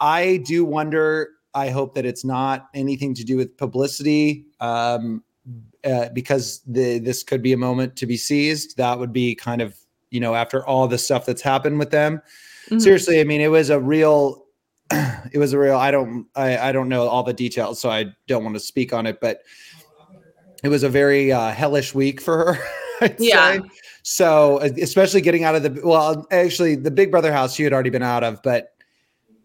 [0.00, 5.22] i do wonder i hope that it's not anything to do with publicity um
[5.84, 9.60] uh, because the this could be a moment to be seized that would be kind
[9.62, 9.76] of
[10.10, 12.20] you know after all the stuff that's happened with them
[12.70, 12.80] Mhm.
[12.80, 14.44] seriously i mean it was a real
[14.90, 18.06] it was a real i don't I, I don't know all the details so i
[18.28, 19.40] don't want to speak on it but
[20.62, 22.64] it was a very uh, hellish week for her
[23.00, 23.54] I'd Yeah.
[23.54, 23.60] say.
[24.04, 27.72] so uh, especially getting out of the well actually the big brother house she had
[27.72, 28.71] already been out of but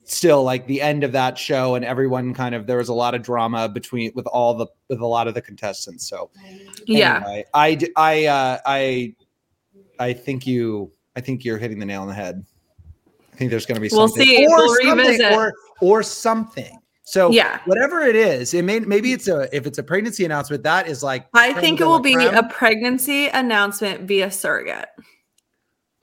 [0.10, 3.14] still like the end of that show and everyone kind of there was a lot
[3.14, 6.30] of drama between with all the with a lot of the contestants so
[6.86, 7.18] Yeah.
[7.18, 9.14] anyway, i i uh i
[10.00, 12.46] i think you i think you're hitting the nail on the head
[13.34, 14.46] i think there's going to be We'll something see.
[14.48, 17.60] or We'll something or or something so Yeah.
[17.66, 21.04] whatever it is it may maybe it's a if it's a pregnancy announcement that is
[21.04, 24.88] like I think it will be a pregnancy announcement via surrogate.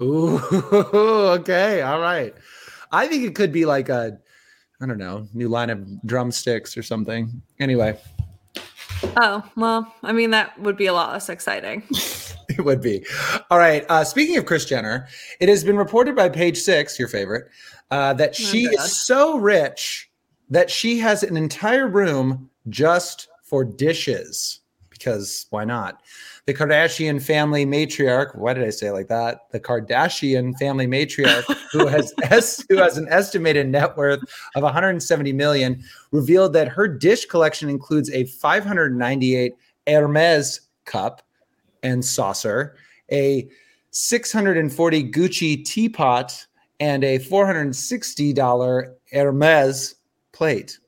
[0.02, 0.38] Ooh,
[0.92, 2.34] okay, all right.
[2.94, 4.18] I think it could be like a,
[4.80, 7.42] I don't know, new line of drumsticks or something.
[7.58, 7.98] Anyway,
[9.16, 11.82] Oh, well, I mean, that would be a lot less exciting.
[12.48, 13.04] it would be.
[13.50, 13.84] All right.
[13.88, 15.08] Uh, speaking of Kris Jenner,
[15.40, 17.48] it has been reported by Page Six, your favorite,
[17.90, 18.74] uh, that she God.
[18.74, 20.10] is so rich
[20.50, 24.60] that she has an entire room just for dishes.
[24.90, 26.02] Because why not?
[26.46, 28.36] The Kardashian family matriarch.
[28.36, 29.50] Why did I say it like that?
[29.50, 34.22] The Kardashian family matriarch, who has es- who has an estimated net worth
[34.54, 39.54] of 170 million, revealed that her dish collection includes a 598
[39.86, 41.22] Hermes cup
[41.82, 42.76] and saucer,
[43.10, 43.48] a
[43.90, 46.46] 640 Gucci teapot,
[46.80, 49.94] and a $460 Hermes
[50.32, 50.78] plate.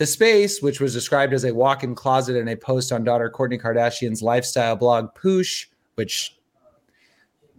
[0.00, 3.30] The space, which was described as a walk in closet in a post on daughter
[3.30, 6.38] Kourtney Kardashian's lifestyle blog, Poosh, which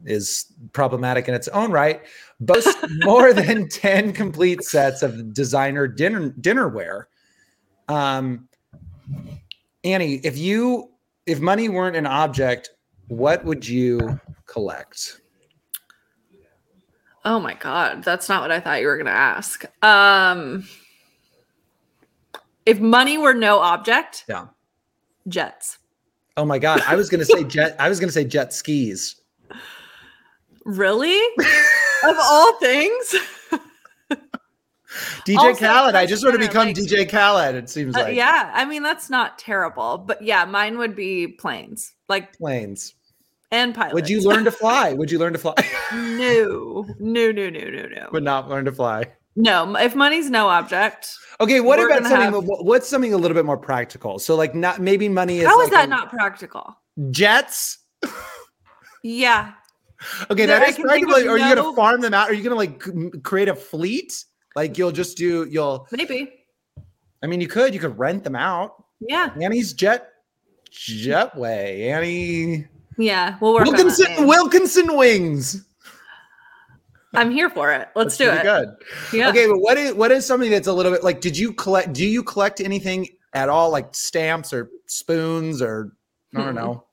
[0.05, 2.01] is problematic in its own right,
[2.39, 7.03] boasts more than 10 complete sets of designer dinner dinnerware.
[7.87, 8.49] Um,
[9.83, 10.89] Annie, if you
[11.27, 12.71] if money weren't an object,
[13.07, 15.21] what would you collect?
[17.23, 19.63] Oh my god, that's not what I thought you were going to ask.
[19.83, 20.67] Um
[22.65, 24.47] if money were no object, Yeah.
[25.27, 25.77] jets.
[26.37, 27.75] Oh my god, I was gonna say jet.
[27.79, 29.15] I was gonna say jet skis.
[30.65, 31.19] Really?
[32.03, 33.15] of all things?
[35.25, 35.95] DJ Also, Khaled.
[35.95, 37.55] I just want to become like- DJ Khaled.
[37.55, 41.27] It seems Uh, like yeah, I mean that's not terrible, but yeah, mine would be
[41.27, 42.93] planes, like planes.
[43.53, 43.93] and pilots.
[43.93, 44.93] Would you learn to fly?
[44.93, 45.53] Would you learn to fly?
[45.93, 48.09] no, no, no, no, no, no.
[48.11, 49.05] Would not learn to fly.
[49.35, 52.33] No, if money's no object, Okay, what about something?
[52.33, 54.19] have- What's something a little bit more practical?
[54.19, 55.47] So, like, not maybe money is.
[55.47, 56.75] how like is that a- not practical?
[57.11, 57.79] jets?
[59.03, 59.53] Yeah,
[60.29, 61.15] Okay, That that is practical.
[61.15, 62.29] Are you gonna farm them out?
[62.29, 62.83] Are you gonna like
[63.23, 64.25] create a fleet?
[64.55, 65.47] Like you'll just do.
[65.49, 65.87] You'll.
[65.91, 66.31] maybe.
[67.23, 67.73] I mean, you could.
[67.73, 68.83] You could rent them out.
[68.99, 70.09] Yeah, Annie's jet.
[70.71, 71.89] Jetway.
[71.89, 72.67] Annie.
[72.97, 73.37] yeah.
[73.41, 74.07] We'll work Wilkinson.
[74.11, 74.27] on that.
[74.27, 75.65] Wilkinson wings.
[77.13, 77.89] I'm here for it.
[77.95, 78.41] Let's do it.
[78.43, 78.69] Good.
[79.13, 79.29] Yeah.
[79.29, 81.21] Okay, but what is what is something that's a little bit like?
[81.21, 81.93] Did you collect?
[81.93, 85.91] Do you collect anything at all, like stamps or spoons or
[86.35, 86.55] I don't Mm-mm.
[86.55, 86.85] know?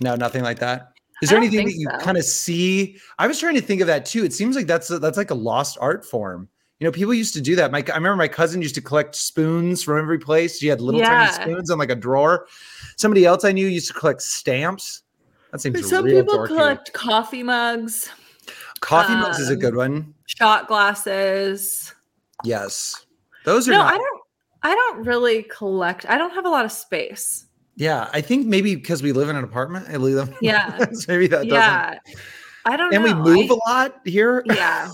[0.00, 0.90] No, nothing like that.
[1.22, 1.98] Is there anything that you so.
[1.98, 2.98] kind of see?
[3.18, 4.24] I was trying to think of that too.
[4.24, 6.48] It seems like that's a, that's like a lost art form.
[6.80, 7.70] You know, people used to do that.
[7.70, 10.58] My I remember my cousin used to collect spoons from every place.
[10.58, 11.30] She had little Yeah.
[11.30, 12.46] tiny spoons in like a drawer.
[12.96, 15.02] Somebody else I knew used to collect stamps.
[15.52, 16.48] That seems Some real people dorky.
[16.48, 18.10] collect coffee mugs,
[18.84, 20.14] Coffee mugs is a um, good one.
[20.26, 21.94] shot glasses.
[22.44, 23.06] Yes,
[23.44, 23.94] those are No, not.
[23.94, 24.20] I don't.
[24.62, 26.06] I don't really collect.
[26.08, 27.46] I don't have a lot of space.
[27.76, 30.34] Yeah, I think maybe because we live in an apartment, I live.
[30.42, 30.78] Yeah.
[31.08, 31.50] maybe that doesn't.
[31.50, 31.94] Yeah,
[32.64, 33.14] I don't And know.
[33.22, 34.42] we move I- a lot here.
[34.46, 34.90] yeah,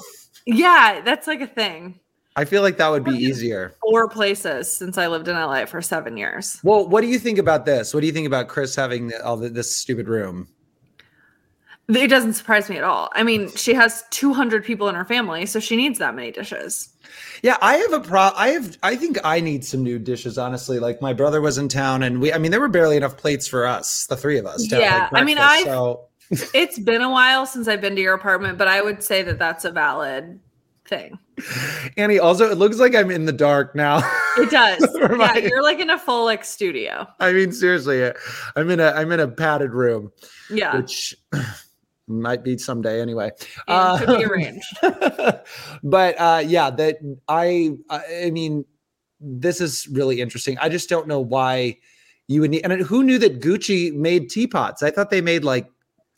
[0.47, 1.01] yeah.
[1.05, 2.01] That's like a thing.
[2.37, 3.75] I feel like that would be easier.
[3.83, 6.61] Four places since I lived in LA for seven years.
[6.63, 7.93] Well, what do you think about this?
[7.93, 10.49] What do you think about Kris having the, all the, this stupid room?
[11.97, 13.11] It doesn't surprise me at all.
[13.15, 16.89] I mean, she has 200 people in her family, so she needs that many dishes.
[17.43, 18.31] Yeah, I have a pro.
[18.37, 18.77] I have.
[18.83, 20.39] I think I need some new dishes.
[20.39, 22.33] Honestly, like my brother was in town, and we.
[22.33, 24.71] I mean, there were barely enough plates for us, the three of us.
[24.71, 26.07] Yeah, I mean, I've- So
[26.55, 29.39] It's been a while since I've been to your apartment, but I would say that
[29.39, 30.39] that's a valid
[30.87, 31.19] thing.
[31.97, 33.99] Annie, also, it looks like I'm in the dark now.
[34.37, 34.87] It does.
[35.01, 37.07] Yeah, you're like in a full like studio.
[37.19, 38.13] I mean, seriously,
[38.55, 38.91] I'm in a.
[38.93, 40.13] I'm in a padded room,
[40.51, 41.17] Yeah, which
[42.11, 43.31] might be someday anyway.
[43.69, 44.67] and could be Uh, arranged.
[45.83, 48.65] but uh yeah that i i I mean
[49.21, 51.77] this is really interesting i just don't know why
[52.29, 55.67] you would need and who knew that gucci made teapots i thought they made like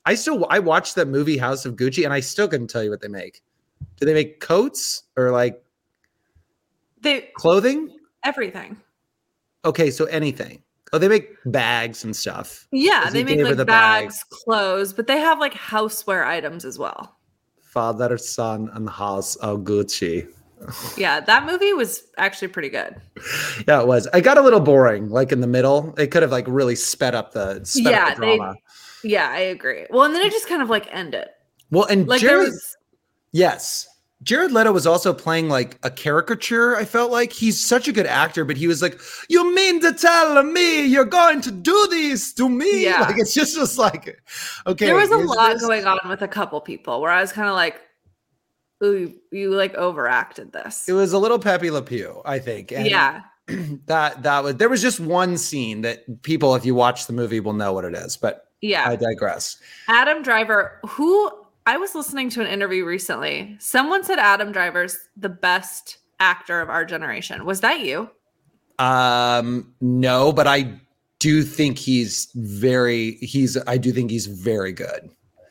[0.07, 2.91] i still i watched that movie house of gucci and i still couldn't tell you
[2.91, 3.43] what they make
[3.99, 5.63] do they make coats or like
[7.01, 7.91] They clothing
[8.25, 8.77] everything.
[9.65, 14.05] okay so anything oh they make bags and stuff Yeah, they make like the bag?
[14.05, 17.17] bags, clothes, but they have like houseware items as well.
[17.63, 20.29] father son and house of gucci
[20.97, 22.95] Yeah, that movie was actually pretty good.
[23.67, 24.07] Yeah, it was.
[24.15, 25.93] I got a little boring, like in the middle.
[25.99, 28.21] It could have like really sped up the sped Yeah, up the
[29.03, 29.87] they- Yeah, I agree.
[29.91, 31.27] Well, and then it just kind of like ended.
[31.73, 32.77] well, and Like there Jared, was
[33.33, 33.89] yes,
[34.23, 36.77] Jared Leto was also playing like a caricature.
[36.77, 39.93] I felt like he's such a good actor, but he was like, "You mean to
[39.93, 43.01] tell me you're going to do this to me?" Yeah.
[43.01, 44.21] Like it's just just like,
[44.67, 44.87] okay.
[44.87, 47.49] there was a lot this- going on with a couple people where I was kind
[47.49, 47.81] of like,
[48.85, 52.71] "Ooh, you, you like overacted this." It was a little Pepe Le Pew, I think.
[52.73, 53.23] and yeah,
[53.87, 57.41] that that was there was just one scene that people, if you watch the movie,
[57.41, 58.17] will know what it is.
[58.17, 58.89] But yeah.
[58.89, 59.59] I digress.
[59.89, 61.31] Adam Driver, who
[61.67, 63.57] I was listening to an interview recently.
[63.61, 67.45] Someone said Adam Driver's the best actor of our generation.
[67.45, 68.11] Was that you?
[68.79, 70.81] Um, no, but I
[71.19, 75.11] do think he's very he's I do think he's very good.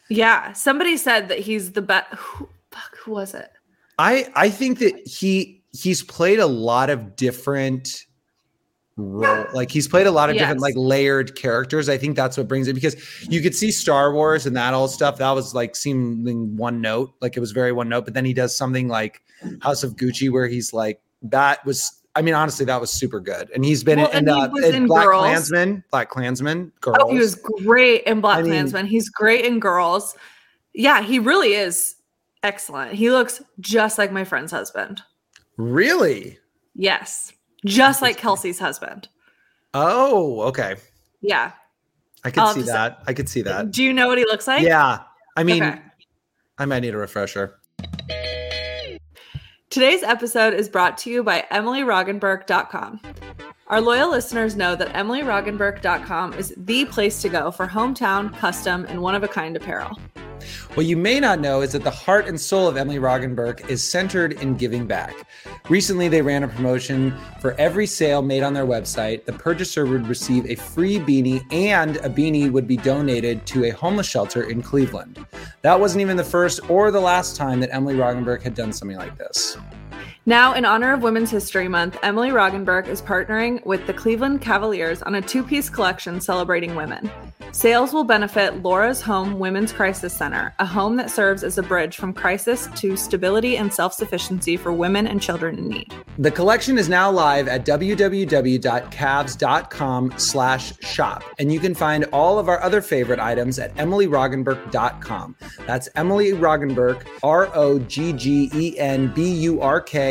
[0.09, 2.13] Yeah, somebody said that he's the best.
[2.13, 3.49] Who, fuck, who was it?
[3.97, 8.05] I I think that he he's played a lot of different
[8.97, 9.45] role.
[9.53, 11.89] Like he's played a lot of different like layered characters.
[11.89, 12.95] I think that's what brings it because
[13.29, 15.17] you could see Star Wars and that all stuff.
[15.17, 18.05] That was like seeming one note, like it was very one note.
[18.05, 19.21] But then he does something like
[19.61, 21.97] House of Gucci where he's like that was.
[22.13, 23.49] I mean, honestly, that was super good.
[23.55, 25.21] And he's been Well, in, and uh, in in Black Girls.
[25.21, 26.97] Klansman, Black Klansman, girls.
[26.99, 30.13] Oh, he was great in Black I mean- He's great in Girls.
[30.73, 31.95] Yeah, he really is
[32.43, 32.91] excellent.
[32.95, 35.01] He looks just like my friend's husband.
[35.55, 36.37] really.
[36.75, 37.31] Yes,
[37.65, 39.07] just like Kelsey's husband.
[39.73, 40.75] Oh, okay.
[41.21, 41.51] Yeah.
[42.23, 42.99] I could I'll see just- that.
[43.07, 43.71] I could see that.
[43.71, 44.63] Do you know what he looks like?
[44.63, 44.99] Yeah.
[45.37, 45.79] I mean, Okay.
[46.57, 47.59] I might need a refresher.
[49.69, 52.99] Today's episode is brought to you by EmilyRoggenburk.com.
[53.67, 59.01] Our loyal listeners know that EmilyRoggenburk.com is the place to go for hometown, custom, and
[59.01, 59.97] one of a kind apparel.
[60.73, 63.83] What you may not know is that the heart and soul of Emily Roggenburk is
[63.83, 65.27] centered in giving back.
[65.69, 69.25] Recently, they ran a promotion for every sale made on their website.
[69.25, 73.69] The purchaser would receive a free beanie, and a beanie would be donated to a
[73.71, 75.25] homeless shelter in Cleveland.
[75.61, 78.97] That wasn't even the first or the last time that Emily Roggenburk had done something
[78.97, 79.57] like this.
[80.27, 85.01] Now, in honor of Women's History Month, Emily Roggenburk is partnering with the Cleveland Cavaliers
[85.01, 87.09] on a two piece collection celebrating women.
[87.53, 91.97] Sales will benefit Laura's Home Women's Crisis Center, a home that serves as a bridge
[91.97, 95.91] from crisis to stability and self sufficiency for women and children in need.
[96.19, 101.23] The collection is now live at www.cavs.com slash shop.
[101.39, 105.35] And you can find all of our other favorite items at emilyroggenburk.com.
[105.65, 110.10] That's Emily Roggenburk, R-O-G-G-E-N-B-U-R-K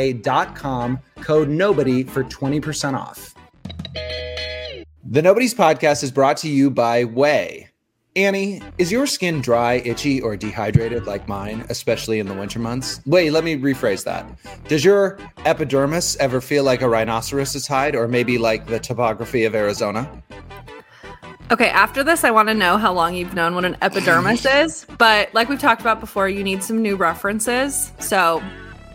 [0.55, 3.35] com, code NOBODY for 20% off.
[5.03, 7.69] The Nobodies Podcast is brought to you by OUAI.
[8.15, 12.99] Annie, is your skin dry, itchy, or dehydrated like mine, especially in the winter months?
[13.05, 14.25] Wait, let me rephrase that.
[14.67, 19.55] Does your epidermis ever feel like a rhinoceros's hide, or maybe like the topography of
[19.55, 20.09] Arizona?
[21.51, 24.85] Okay, after this, I want to know how long you've known what an epidermis is.
[24.97, 27.93] But like we've talked about before, you need some new references.
[27.99, 28.43] So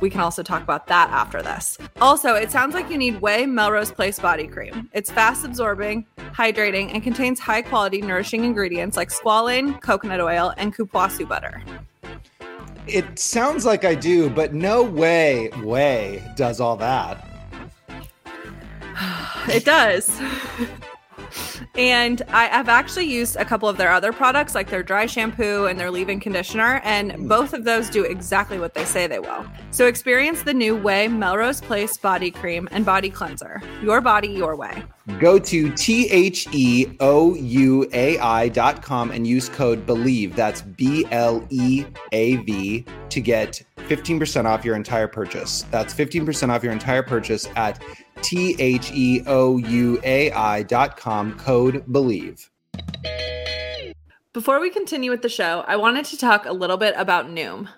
[0.00, 1.78] we can also talk about that after this.
[2.00, 4.90] Also, it sounds like you need OUAI Melrose Place Body Cream.
[4.92, 10.74] It's fast absorbing, hydrating, and contains high quality, nourishing ingredients like squalane, coconut oil, and
[10.74, 11.62] cupuaçu butter.
[12.86, 17.26] It sounds like I do, but no way, way does all that.
[19.48, 20.20] It does.
[21.76, 25.66] and I have actually used a couple of their other products, like their dry shampoo
[25.66, 29.18] and their leave in conditioner, and both of those do exactly what they say they
[29.18, 29.46] will.
[29.70, 33.62] So experience the new OUAI Melrose Place Body Cream and Body Cleanser.
[33.82, 34.84] Your body, your way.
[35.20, 40.34] Go to T H E O U A I dot com and use code BLEAV.
[40.34, 45.64] That's B L E A V to get 15% off your entire purchase.
[45.70, 47.80] That's 15% off your entire purchase at
[48.22, 52.48] T H E O U A I dot com, code BLEAV.
[54.32, 57.68] Before we continue with the show, I wanted to talk a little bit about Noom.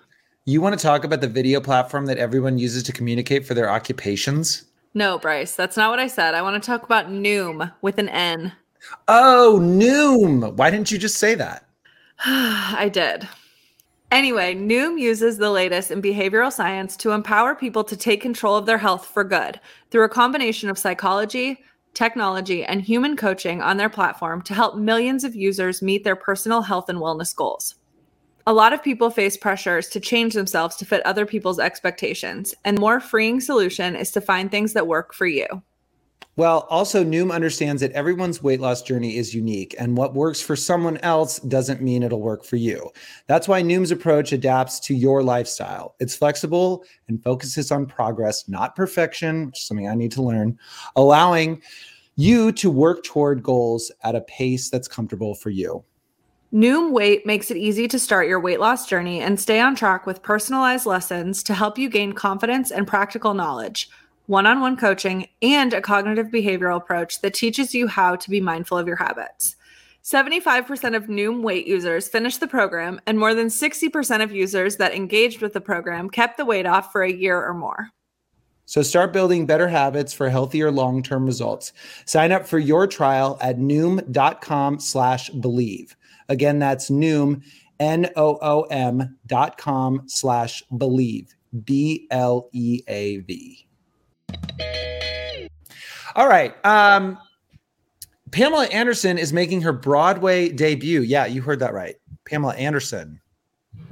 [0.45, 3.69] You want to talk about the video platform that everyone uses to communicate for their
[3.69, 4.65] occupations?
[4.93, 6.33] No, Bryce, that's not what I said.
[6.33, 8.51] I want to talk about Noom with an N.
[9.07, 10.53] Oh, Noom.
[10.55, 11.65] Why didn't you just say that?
[12.25, 13.27] I did.
[14.11, 18.65] Anyway, Noom uses the latest in behavioral science to empower people to take control of
[18.65, 19.59] their health for good
[19.91, 21.59] through a combination of psychology,
[21.93, 26.63] technology, and human coaching on their platform to help millions of users meet their personal
[26.63, 27.75] health and wellness goals.
[28.47, 32.79] A lot of people face pressures to change themselves to fit other people's expectations, and
[32.79, 35.45] more freeing solution is to find things that work for you.
[36.39, 40.55] Well, also, Noom understands that everyone's weight loss journey is unique, and what works for
[40.55, 42.91] someone else doesn't mean it'll work for you.
[43.27, 45.95] That's why Noom's approach adapts to your lifestyle.
[45.99, 50.57] It's flexible and focuses on progress, not perfection, which is something I need to learn,
[50.95, 51.61] allowing
[52.15, 55.83] you to work toward goals at a pace that's comfortable for you.
[56.53, 60.05] Noom Weight makes it easy to start your weight loss journey and stay on track
[60.05, 63.89] with personalized lessons to help you gain confidence and practical knowledge,
[64.29, 68.39] one on one coaching, and a cognitive behavioral approach that teaches you how to be
[68.39, 69.55] mindful of your habits.
[70.03, 74.93] 75% of Noom Weight users finished the program, and more than 60% of users that
[74.93, 77.89] engaged with the program kept the weight off for a year or more.
[78.65, 81.73] So start building better habits for healthier long-term results.
[82.05, 85.95] Sign up for your trial at noom.com slash bleav.
[86.29, 87.41] Again, that's noom,
[87.79, 91.29] N-O-O-M dot com slash bleav,
[91.65, 92.05] B-L-E-A-V.
[96.15, 96.53] All right.
[96.65, 97.17] Um,
[98.31, 101.01] Pamela Anderson is making her Broadway debut.
[101.01, 101.95] Yeah, you heard that right.
[102.25, 103.19] Pamela Anderson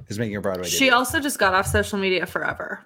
[0.07, 0.87] is making her Broadway She debut.
[0.87, 2.85] She also just got off social media forever.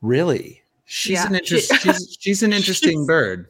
[0.00, 0.62] really?
[0.90, 3.48] She's Yeah, an she- she's, she's an interesting She's- bird.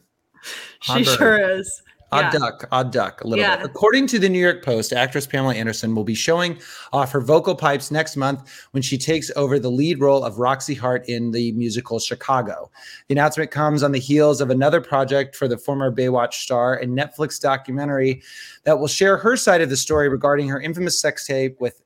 [0.81, 1.17] she bird.
[1.17, 1.81] sure is.
[2.11, 2.39] Odd Yeah.
[2.39, 3.57] duck, odd duck, a little Yeah.
[3.57, 3.65] bit.
[3.67, 6.57] According to the New York Post, actress Pamela Anderson will be showing
[6.91, 8.41] off her vocal pipes next month
[8.71, 12.71] when she takes over the lead role of Roxy Hart in the musical Chicago.
[13.07, 16.85] The announcement comes on the heels of another project for the former Baywatch star, a
[16.85, 18.23] Netflix documentary
[18.63, 21.79] that will share her side of the story regarding her infamous sex tape with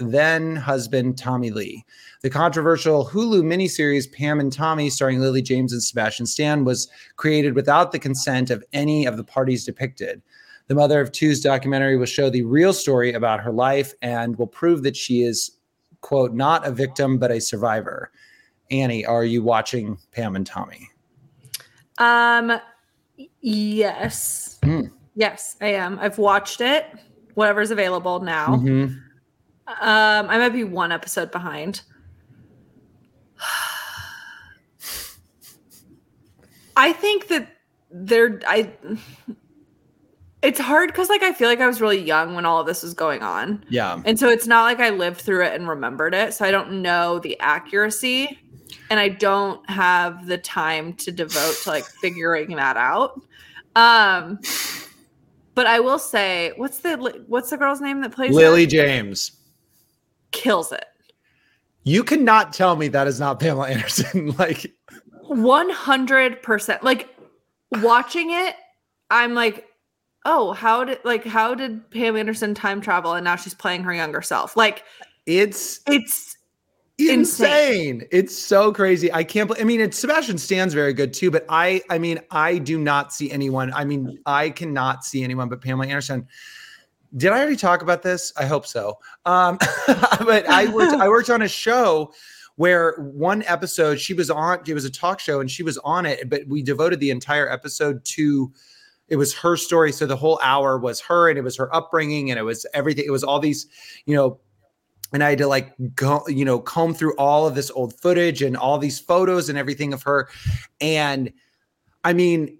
[0.00, 1.84] then husband Tommy Lee.
[2.22, 7.54] The controversial Hulu miniseries Pam and Tommy, starring Lily James and Sebastian Stan, was created
[7.54, 10.20] without the consent of any of the parties depicted.
[10.66, 14.46] The Mother of Two's documentary will show the real story about her life and will
[14.46, 15.52] prove that she is,
[16.00, 18.12] quote, not a victim, but a survivor.
[18.70, 20.88] Annie, are you watching Pam and Tommy?
[21.98, 22.52] Um,
[23.40, 24.82] yes, Hmm.
[25.16, 25.98] yes, I am.
[25.98, 26.86] I've watched it.
[27.34, 28.56] Whatever's available now.
[28.56, 29.00] Mhm.
[29.80, 31.82] Um, I might be one episode behind.
[36.76, 37.48] I think that
[37.90, 38.72] there, I.
[40.42, 42.82] It's hard because, like, I feel like I was really young when all of this
[42.82, 43.62] was going on.
[43.68, 44.00] Yeah.
[44.06, 46.32] And so it's not like I lived through it and remembered it.
[46.32, 48.38] So I don't know the accuracy
[48.88, 53.20] and I don't have the time to devote to like figuring that out.
[53.76, 54.40] Um
[55.54, 58.36] but I will say what's the what's the girl's name that plays her?
[58.36, 59.32] Lily James.
[60.32, 60.84] Kills it.
[61.84, 64.30] You cannot tell me that is not Pamela Anderson.
[64.38, 64.72] like,
[65.30, 67.08] 100% like
[67.80, 68.56] watching it
[69.10, 69.66] I'm like
[70.24, 73.94] oh how did like how did Pam Anderson time travel and now she's playing her
[73.94, 74.56] younger self?
[74.56, 74.84] Like
[75.26, 76.36] it's it's
[76.98, 78.06] insane.
[78.10, 79.12] It's so crazy.
[79.12, 79.50] I can't.
[79.58, 83.12] I mean, it's Sebastian Stan's very good too, but I, I mean, I do not
[83.12, 83.72] see anyone.
[83.72, 86.26] I mean, I cannot see anyone but Pamela Anderson.
[87.16, 88.32] Did I already talk about this?
[88.36, 88.98] I hope so.
[89.26, 90.94] Um, but I worked.
[90.94, 92.12] I worked on a show
[92.56, 94.60] where one episode she was on.
[94.66, 96.28] It was a talk show, and she was on it.
[96.28, 98.52] But we devoted the entire episode to.
[99.08, 99.90] It was her story.
[99.90, 103.04] So the whole hour was her, and it was her upbringing, and it was everything.
[103.06, 103.66] It was all these,
[104.06, 104.38] you know,
[105.12, 108.42] and I had to like go, you know, comb through all of this old footage
[108.42, 110.28] and all these photos and everything of her.
[110.80, 111.32] And
[112.04, 112.58] I mean,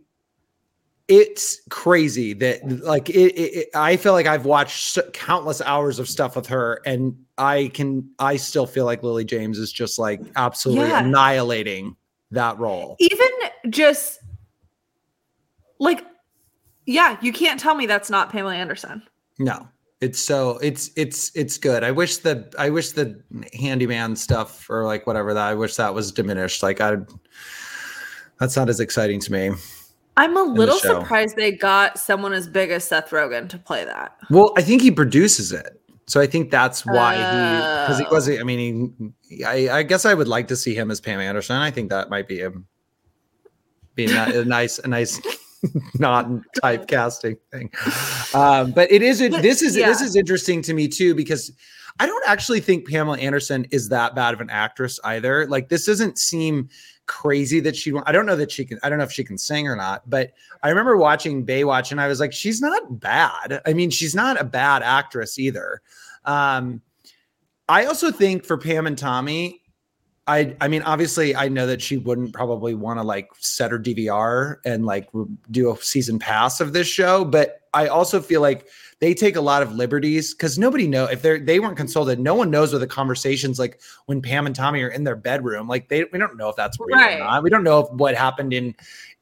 [1.11, 6.37] it's crazy that like it, it, I feel like I've watched countless hours of stuff
[6.37, 10.87] with her, and I can I still feel like Lily James is just like absolutely
[10.89, 11.05] Yeah.
[11.05, 11.97] annihilating
[12.31, 12.95] that role.
[13.01, 13.27] even
[13.71, 14.21] just
[15.81, 16.05] like
[16.87, 19.03] yeah you can't tell me that's not pamela anderson
[19.39, 19.67] No.
[20.01, 21.85] It's so it's it's it's good.
[21.85, 23.21] I wish the I wish the
[23.53, 26.63] handyman stuff or like whatever that I wish that was diminished.
[26.63, 26.97] Like I
[28.39, 29.51] that's not as exciting to me.
[30.17, 34.17] I'm a little surprised they got someone as big as seth rogen to play that
[34.31, 35.77] Well, I think he produces it.
[36.07, 37.23] So I think that's why he
[37.85, 38.11] because he Oh.
[38.15, 41.21] was I mean he I, I guess I would like to see him as Pam
[41.21, 41.57] Anderson.
[41.57, 42.67] I think that might be him
[43.95, 45.21] being a, a nice a nice
[46.01, 46.27] not
[46.63, 47.71] typecasting thing.
[48.35, 51.53] Um, but it is But, this is this is interesting to me too because
[52.01, 55.47] I don't actually think Pamela Anderson is that bad of an actress either.
[55.47, 56.69] Like this doesn't seem
[57.11, 59.37] crazy that she I don't know that she can I don't know if she can
[59.37, 60.33] sing or not, but
[60.63, 63.61] I remember watching Baywatch and I was like she's not bad.
[63.67, 65.83] I mean, she's not a bad actress either.
[66.25, 66.81] Um
[67.69, 69.61] I also think for Pam and Tommy
[70.29, 73.79] I I mean obviously I know that she wouldn't probably want to like set her
[73.79, 75.09] DVR and like
[75.51, 78.69] do a season pass of this show, but I also feel like
[79.01, 82.21] they take a lot of liberties because nobody know if they're they weren't consulted.
[82.21, 85.67] No one knows what the conversations like when Pam and Tommy are in their bedroom.
[85.69, 87.17] Like they we don't know if that's real Right.
[87.17, 87.43] or not.
[87.43, 88.75] We don't know if what happened in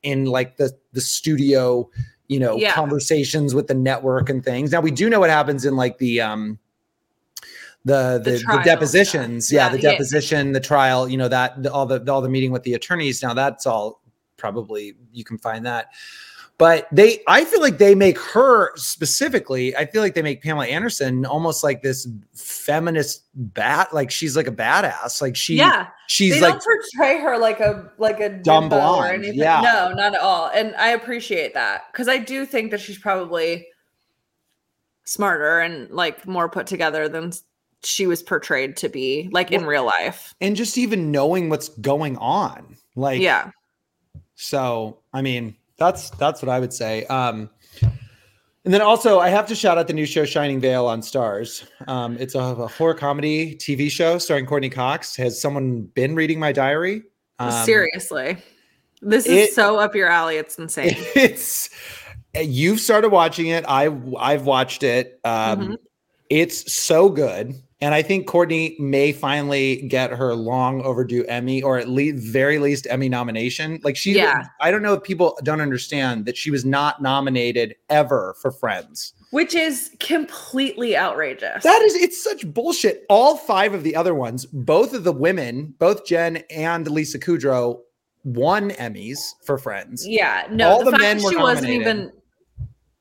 [0.02, 1.88] in like the the studio,
[2.26, 2.72] you know, Yeah.
[2.72, 4.72] conversations with the network and things.
[4.72, 6.58] Now we do know what happens in like the um
[7.84, 9.90] the The the, the, depositions yeah, Yeah, the yeah.
[9.92, 13.22] deposition the trial you know that the, all the all the meeting with the attorneys
[13.22, 14.02] now that's all
[14.36, 15.90] probably you can find that
[16.58, 20.66] but they i feel like they make her specifically i feel like they make pamela
[20.66, 25.86] anderson almost like this feminist bat like she's like a badass like she yeah.
[26.08, 29.38] she's they like don't portray her like a like a Dumb bimbo or blonde, anything.
[29.38, 29.60] yeah.
[29.60, 30.50] no not at all.
[30.54, 33.66] And i appreciate that because i do think that she's probably
[35.04, 37.32] smarter and like more put together than
[37.84, 40.34] she was portrayed to be like in Well, real life.
[40.40, 43.50] and just even knowing what's going on like yeah.
[44.40, 47.04] So, I mean, that's that's what I would say.
[47.06, 47.48] Um,
[48.64, 51.66] and then also, I have to shout out the new show Shining Vale on Starz.
[51.86, 55.16] Um, it's a, a horror comedy TV show starring Courteney Cox.
[55.16, 57.04] Has someone been reading my diary?
[57.38, 58.36] Um, seriously
[59.00, 61.70] this is it- so up your alley it's insane It's
[62.34, 63.64] you've started watching it.
[63.68, 65.20] I I've watched it.
[65.24, 65.76] Um, Mhm.
[66.28, 67.54] It's so good.
[67.80, 72.58] And I think Courteney may finally get her long overdue Emmy, or at least very
[72.58, 73.78] least Emmy nomination.
[73.84, 74.46] Like she, Yeah.
[74.60, 79.14] I don't know if people don't understand that she was not nominated ever for Friends.
[79.30, 81.62] Which is completely outrageous.
[81.62, 83.04] That is, it's such bullshit.
[83.08, 87.78] All five of the other ones, both of the women, both Jen and Lisa Kudrow,
[88.24, 90.04] won Emmys for Friends.
[90.06, 91.80] yeah, no, All the, the men were she wasn't nominated.
[91.96, 92.12] even.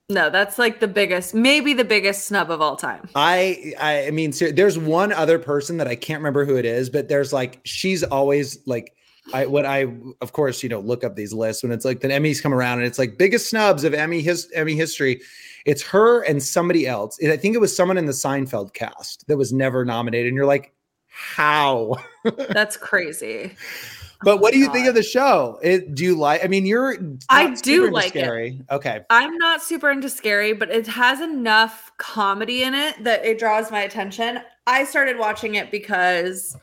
[0.10, 3.10] No, that's like the biggest, maybe the biggest snub of all time.
[3.16, 6.66] I, I I mean, ser- there's one other person that I can't remember who it
[6.66, 8.94] is, but there's like she's always like.
[9.34, 12.08] I when I of course you know look up these lists when it's like the
[12.08, 15.20] Emmys come around and it's like biggest snubs of Emmy his Emmy history,
[15.66, 17.20] it's her and somebody else.
[17.22, 20.28] I think it was someone in the Seinfeld cast that was never nominated.
[20.28, 20.74] And you're like,
[21.10, 21.96] how?
[22.52, 23.52] That's crazy.
[24.24, 25.60] But Oh what do you think of the show?
[25.62, 26.44] It do you like?
[26.44, 26.98] I mean, you're
[27.30, 28.20] I do like it.
[28.20, 28.62] scary.
[28.72, 33.38] Okay, I'm not super into scary, but it has enough comedy in it that it
[33.38, 34.40] draws my attention.
[34.66, 36.58] I started watching it because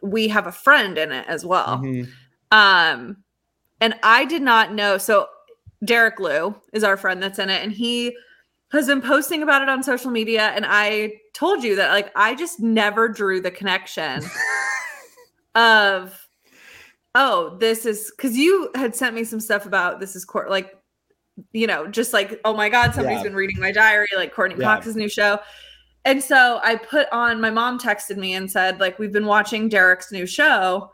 [0.00, 1.78] we have a friend in it as well.
[1.78, 2.08] Mhm.
[2.50, 3.18] Um,
[3.80, 4.96] and I did not know.
[4.98, 5.28] So
[5.84, 8.16] Derek Luh is our friend that's in it, and he
[8.72, 10.52] has been posting about it on social media.
[10.56, 14.22] And I told you that like I just never drew the connection
[15.54, 16.23] of
[17.14, 20.76] oh, this is because you had sent me some stuff about this is court like
[21.52, 23.24] you know, just like, oh my God, somebody's Yeah.
[23.24, 24.66] been reading my diary, like Courteney Yeah.
[24.76, 25.40] Cox's new show.
[26.04, 29.68] And so I put on my mom texted me and said, like, we've been watching
[29.68, 30.92] Derek's new show.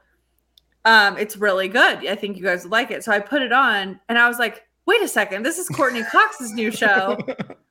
[0.86, 2.06] Um, it's really good.
[2.06, 3.04] I think you guys would like it.
[3.04, 6.02] So I put it on and I was like, wait a second, this is Courteney
[6.04, 7.16] Cox's new show.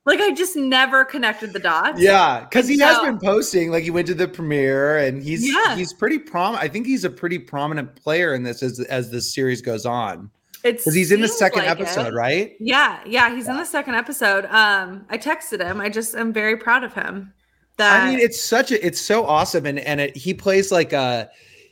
[0.06, 2.00] Like I just never connected the dots.
[2.00, 3.70] Yeah, because he has been posting.
[3.70, 5.76] Like he went to the premiere, and he's Yeah.
[5.76, 6.56] he's pretty prom.
[6.56, 10.30] I think he's a pretty prominent player in this as as this series goes on.
[10.64, 12.56] It's Because he's in the second episode, right?
[12.58, 14.46] Yeah, yeah, he's in the second episode.
[14.46, 15.82] Um, I texted him.
[15.82, 17.32] I just am very proud of him.
[17.76, 20.94] That I mean, it's such a it's so awesome, and and it, he plays like
[20.94, 21.28] a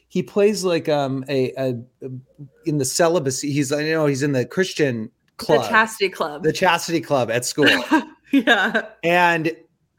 [0.09, 1.75] he plays like um a, a
[2.67, 3.53] in the celibacy.
[3.53, 6.43] He's I know he's in the Christian club, the chastity club.
[6.43, 7.69] the chastity club at school,
[8.33, 8.87] yeah.
[9.03, 9.53] and.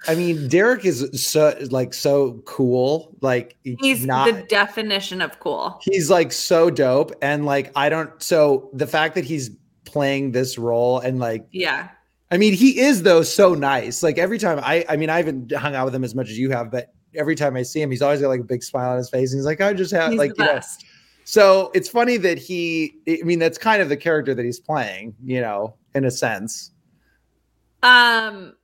[0.07, 3.13] I mean, Derek is so like so cool.
[3.19, 5.77] Like He's not the definition of cool.
[5.83, 9.51] he's like so dope and like i don't so the fact that he's
[9.83, 11.89] playing this role and like Yeah.
[12.31, 15.51] i mean he is though so nice like every time i i mean i haven't
[15.51, 17.91] hung out with him as much as you have but every time i see him
[17.91, 19.91] he's always got like a big smile on his face and he's like i just
[19.91, 20.85] have He's like you know best.
[21.29, 25.13] So it's funny that he i mean that's kind of the character that he's playing
[25.23, 26.71] you know in a sense
[27.83, 28.55] Um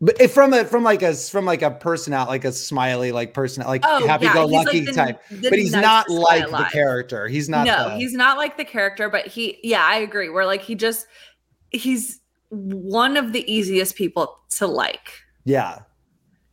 [0.00, 3.12] but if from a from like a from like a person out like a smiley
[3.12, 6.68] like person like oh happy go lucky like type the but he's not like the
[6.70, 10.28] character he's not no, the- he's not like the character, but he yeah, I agree.
[10.28, 11.06] Where like he just
[11.70, 15.12] he's one of the easiest people to like.
[15.44, 15.78] yeah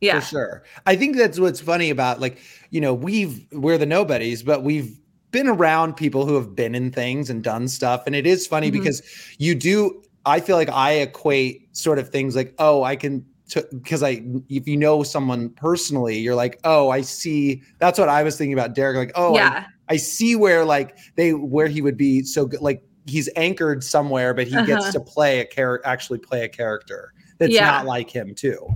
[0.00, 0.20] Yeah.
[0.20, 0.62] for sure.
[0.86, 2.38] I think that's what's funny about like,
[2.70, 4.98] you know, we've we're the nobodies, but we've
[5.30, 8.02] been around people who have been in things and done stuff.
[8.06, 8.72] And it is funny Mhm.
[8.74, 9.02] because
[9.38, 13.24] you do, I feel like I equate sort of things like, oh, I can
[13.72, 17.62] because I if you know someone personally, you're like, oh, I see.
[17.78, 18.96] That's what I was thinking about Derek.
[18.96, 19.64] Like, oh, I, yeah.
[19.90, 22.60] I see where like they where he would be so good.
[22.62, 24.92] Like he's anchored somewhere, but he gets Uh-huh.
[24.92, 27.66] to play a character, actually play a character that's Yeah.
[27.70, 28.66] not like him too.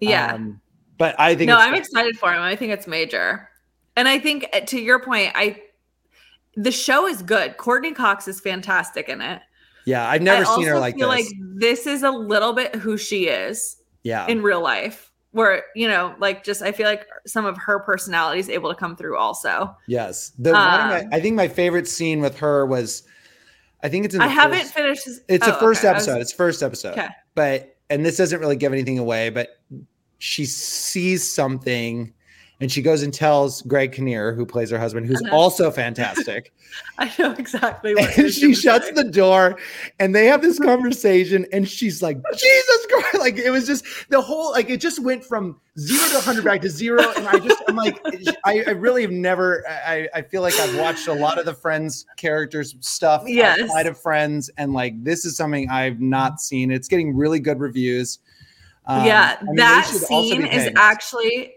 [0.00, 0.34] Yeah.
[0.34, 0.60] Um,
[0.98, 2.40] but I think no, I'm excited for him.
[2.42, 3.48] I think it's major.
[3.96, 5.60] And I think uh, to your point, I
[6.56, 7.56] the show is good.
[7.56, 9.40] Courteney Cox is fantastic in it.
[9.86, 11.00] Yeah, I've never I seen her like this.
[11.00, 11.26] feel like
[11.56, 15.10] this is a little bit who she is yeah, in real life.
[15.32, 18.74] Where, you know, like just I feel like some of her personality is able to
[18.74, 19.74] come through also.
[19.86, 20.32] yes.
[20.38, 23.04] The one my, Um, I think my favorite scene with her was,
[23.82, 24.18] I think it's in.
[24.18, 25.88] The I haven't finished It's oh, the first okay.
[25.88, 26.20] I was- episode.
[26.20, 26.92] it's first episode.
[26.98, 27.08] Okay.
[27.36, 29.50] But and this doesn't really give anything away, but
[30.20, 32.12] she sees something.
[32.62, 35.34] And she goes and tells Greg Kinnear, who plays her husband, who's Uh-huh.
[35.34, 36.52] also fantastic.
[36.98, 38.94] I know exactly what and she shuts saying.
[38.96, 39.56] the door
[39.98, 44.20] and they have this conversation and she's like jesus christ like it was just the
[44.20, 47.60] whole like it just went from zero to 100 back to zero and i just
[47.66, 47.98] i'm like
[48.44, 51.54] i, I really have never I, I feel like i've watched a lot of the
[51.54, 53.58] friends characters stuff Yes.
[53.62, 57.58] outside of friends and like this is something i've not seen it's getting really good
[57.58, 58.18] reviews
[58.90, 61.54] Um, yeah, I mean, that scene is actually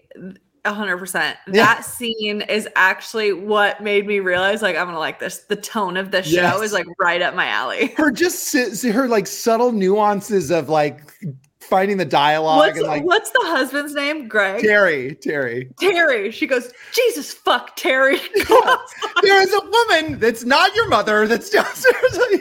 [0.65, 1.37] hundred percent.
[1.47, 1.53] Yeah.
[1.53, 5.39] That scene is actually what made me realize like I'm gonna like this.
[5.39, 6.61] The tone of the show Yes.
[6.61, 7.87] is like right up my alley.
[7.97, 8.53] her just
[8.83, 11.01] her like subtle nuances of like
[11.59, 14.27] finding the dialogue What's and like what's the husband's name?
[14.27, 14.61] Greg.
[14.61, 16.31] terry terry Terry.
[16.31, 18.19] She goes, Jesus fuck Terry.
[19.21, 22.19] there is a woman that's not your mother that's downstairs.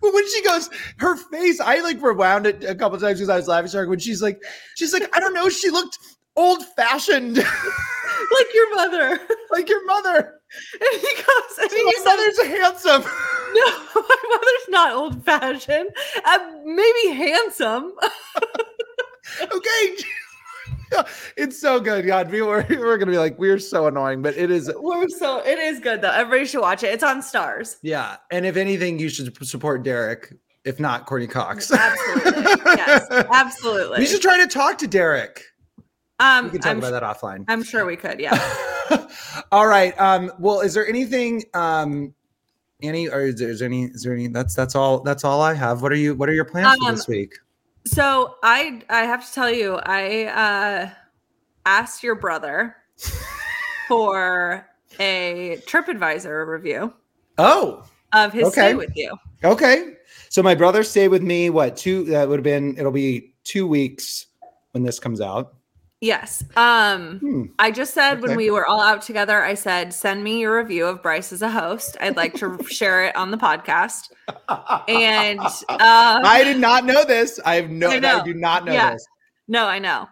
[0.00, 3.36] But when she goes, her face, I like rewound it a couple times because I
[3.36, 3.68] was laughing.
[3.68, 4.42] Sorry, when she's like,
[4.76, 5.98] she's like, I don't know, she looked
[6.36, 9.20] old fashioned, like your mother.
[9.50, 10.40] like your mother.
[10.72, 13.04] And he goes, and he My mother's handsome.
[13.54, 15.90] No, my mother's not old fashioned.
[16.24, 17.92] Uh, maybe handsome.
[19.42, 19.96] okay.
[21.36, 22.06] it's so good.
[22.06, 25.38] God, we were, we're gonna be like, we're so annoying, but it is We're so
[25.44, 26.10] it is good though.
[26.10, 26.88] Everybody should watch it.
[26.88, 27.76] It's on Starz.
[27.82, 28.16] yeah.
[28.30, 30.32] And if anything, you should support Derek,
[30.64, 31.70] if not Courteney Cox.
[31.72, 32.42] Absolutely.
[32.76, 33.98] yes, absolutely.
[33.98, 35.42] We should try to talk to Derek.
[36.20, 37.44] um, We can talk I'm, about that offline.
[37.48, 38.20] I'm sure we could.
[38.20, 38.38] Yeah.
[39.52, 39.98] All right.
[40.00, 42.14] Um, well, is there anything, um,
[42.82, 45.40] Annie, or is there, is there any, is there any, that's, that's all, that's all
[45.40, 45.80] I have.
[45.80, 47.34] What are you, what are your plans for Um, this week?
[47.86, 50.90] So I I have to tell you, I uh
[51.66, 52.76] asked your brother
[53.88, 54.68] for
[55.00, 56.92] a TripAdvisor review
[57.38, 58.60] Oh, of his Okay.
[58.60, 59.16] stay with you.
[59.42, 59.96] okay.
[60.28, 63.66] So my brother stayed with me, what, two, that would have been, it'll be two
[63.66, 64.26] weeks
[64.72, 65.54] when this comes out.
[66.04, 66.44] Yes.
[66.54, 67.44] Um Hmm.
[67.58, 70.84] I just said when we were all out together, I said, send me your review
[70.86, 71.96] of Bryce as a host.
[71.98, 74.10] I'd like to share it on the podcast.
[74.86, 77.40] And um, I did not know this.
[77.46, 78.92] I have no, I I, do not know Yeah.
[78.92, 79.06] this.
[79.48, 80.06] No, I know.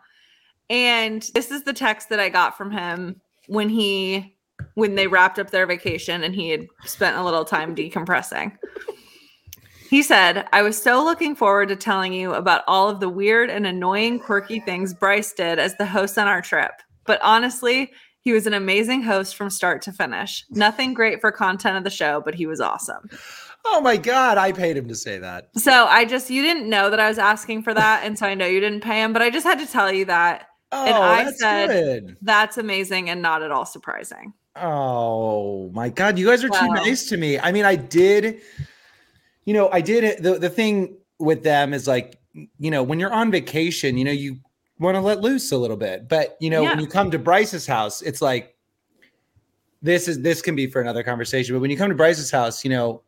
[0.70, 4.34] And this is the text that I got from him when he
[4.74, 8.56] when they wrapped up their vacation and he had spent a little time decompressing.
[9.92, 13.50] He said, I was so looking forward to telling you about all of the weird
[13.50, 16.70] and annoying, quirky things Bryce did as the host on our trip.
[17.04, 20.46] But honestly, he was an amazing host from start to finish.
[20.48, 23.10] Nothing great for content of the show, but he was awesome.
[23.66, 24.38] Oh my God.
[24.38, 25.50] I paid him to say that.
[25.58, 28.00] So I just, you didn't know that I was asking for that.
[28.02, 30.06] And so I know you didn't pay him, but I just had to tell you
[30.06, 32.16] that Oh, I that's said- good.
[32.22, 34.32] That's amazing and not at all surprising.
[34.56, 37.38] Oh my god, you guys are too nice to me.
[37.38, 38.40] I mean, I did,
[39.44, 40.22] you know, I did it.
[40.22, 42.18] The, the thing with them is like,
[42.58, 44.38] you know, when you're on vacation, you know, you
[44.78, 46.08] want to let loose a little bit.
[46.08, 48.56] But you know, when you come to Bryce's house, it's like
[49.82, 51.54] this is this can be for another conversation.
[51.54, 53.02] But when you come to Bryce's house, you know,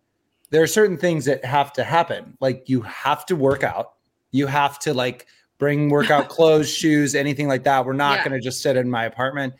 [0.50, 2.36] there are certain things that have to happen.
[2.40, 3.94] Like you have to work out.
[4.32, 5.26] You have to like
[5.58, 7.84] bring workout clothes, shoes, anything like that.
[7.86, 8.24] We're not Yeah.
[8.28, 9.54] going to just sit in my apartment.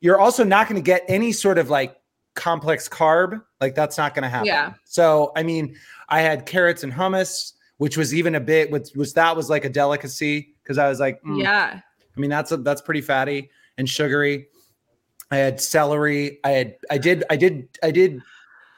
[0.00, 1.96] You're also not going to get any sort of like
[2.34, 3.42] complex carb.
[3.60, 4.46] Like that's not going to happen.
[4.46, 4.74] Yeah.
[4.84, 5.76] So, I mean,
[6.08, 9.64] I had carrots and hummus, which was even a bit, which was that was like
[9.64, 11.80] a delicacy because I was like, mm, Yeah.
[12.16, 14.48] I mean, that's a, that's pretty fatty and sugary.
[15.30, 16.38] I had celery.
[16.44, 18.20] I had I did I did I did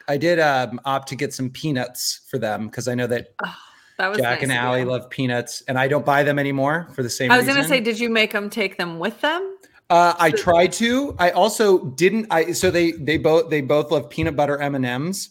[0.07, 3.35] I did um opt to get some peanuts for them because I know that
[3.99, 4.87] That was Jack nice and Allie you.
[4.87, 7.31] love peanuts, and I don't buy them anymore for the same.
[7.31, 9.57] Reason I was gonna say, did you make them take them with them?
[9.91, 11.15] Uh, I tried to.
[11.19, 12.27] I also didn't.
[12.31, 15.31] I so they they both they both love peanut butter M and M's,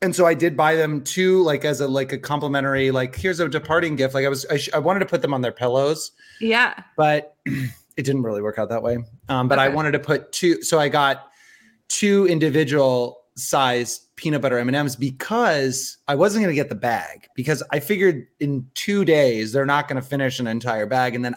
[0.00, 3.40] and so I did buy them two like as a like a complimentary like here's
[3.40, 4.14] a departing gift.
[4.14, 6.74] Like I was I, sh- I wanted to put them on their pillows, Yeah.
[6.96, 8.98] but it didn't really work out that way.
[9.28, 11.28] Um, but I wanted to put two, so I got
[11.88, 16.74] two individual size peanut butter M and M's because I wasn't going to get the
[16.74, 21.14] bag because I figured in two days they're not going to finish an entire bag,
[21.14, 21.36] and then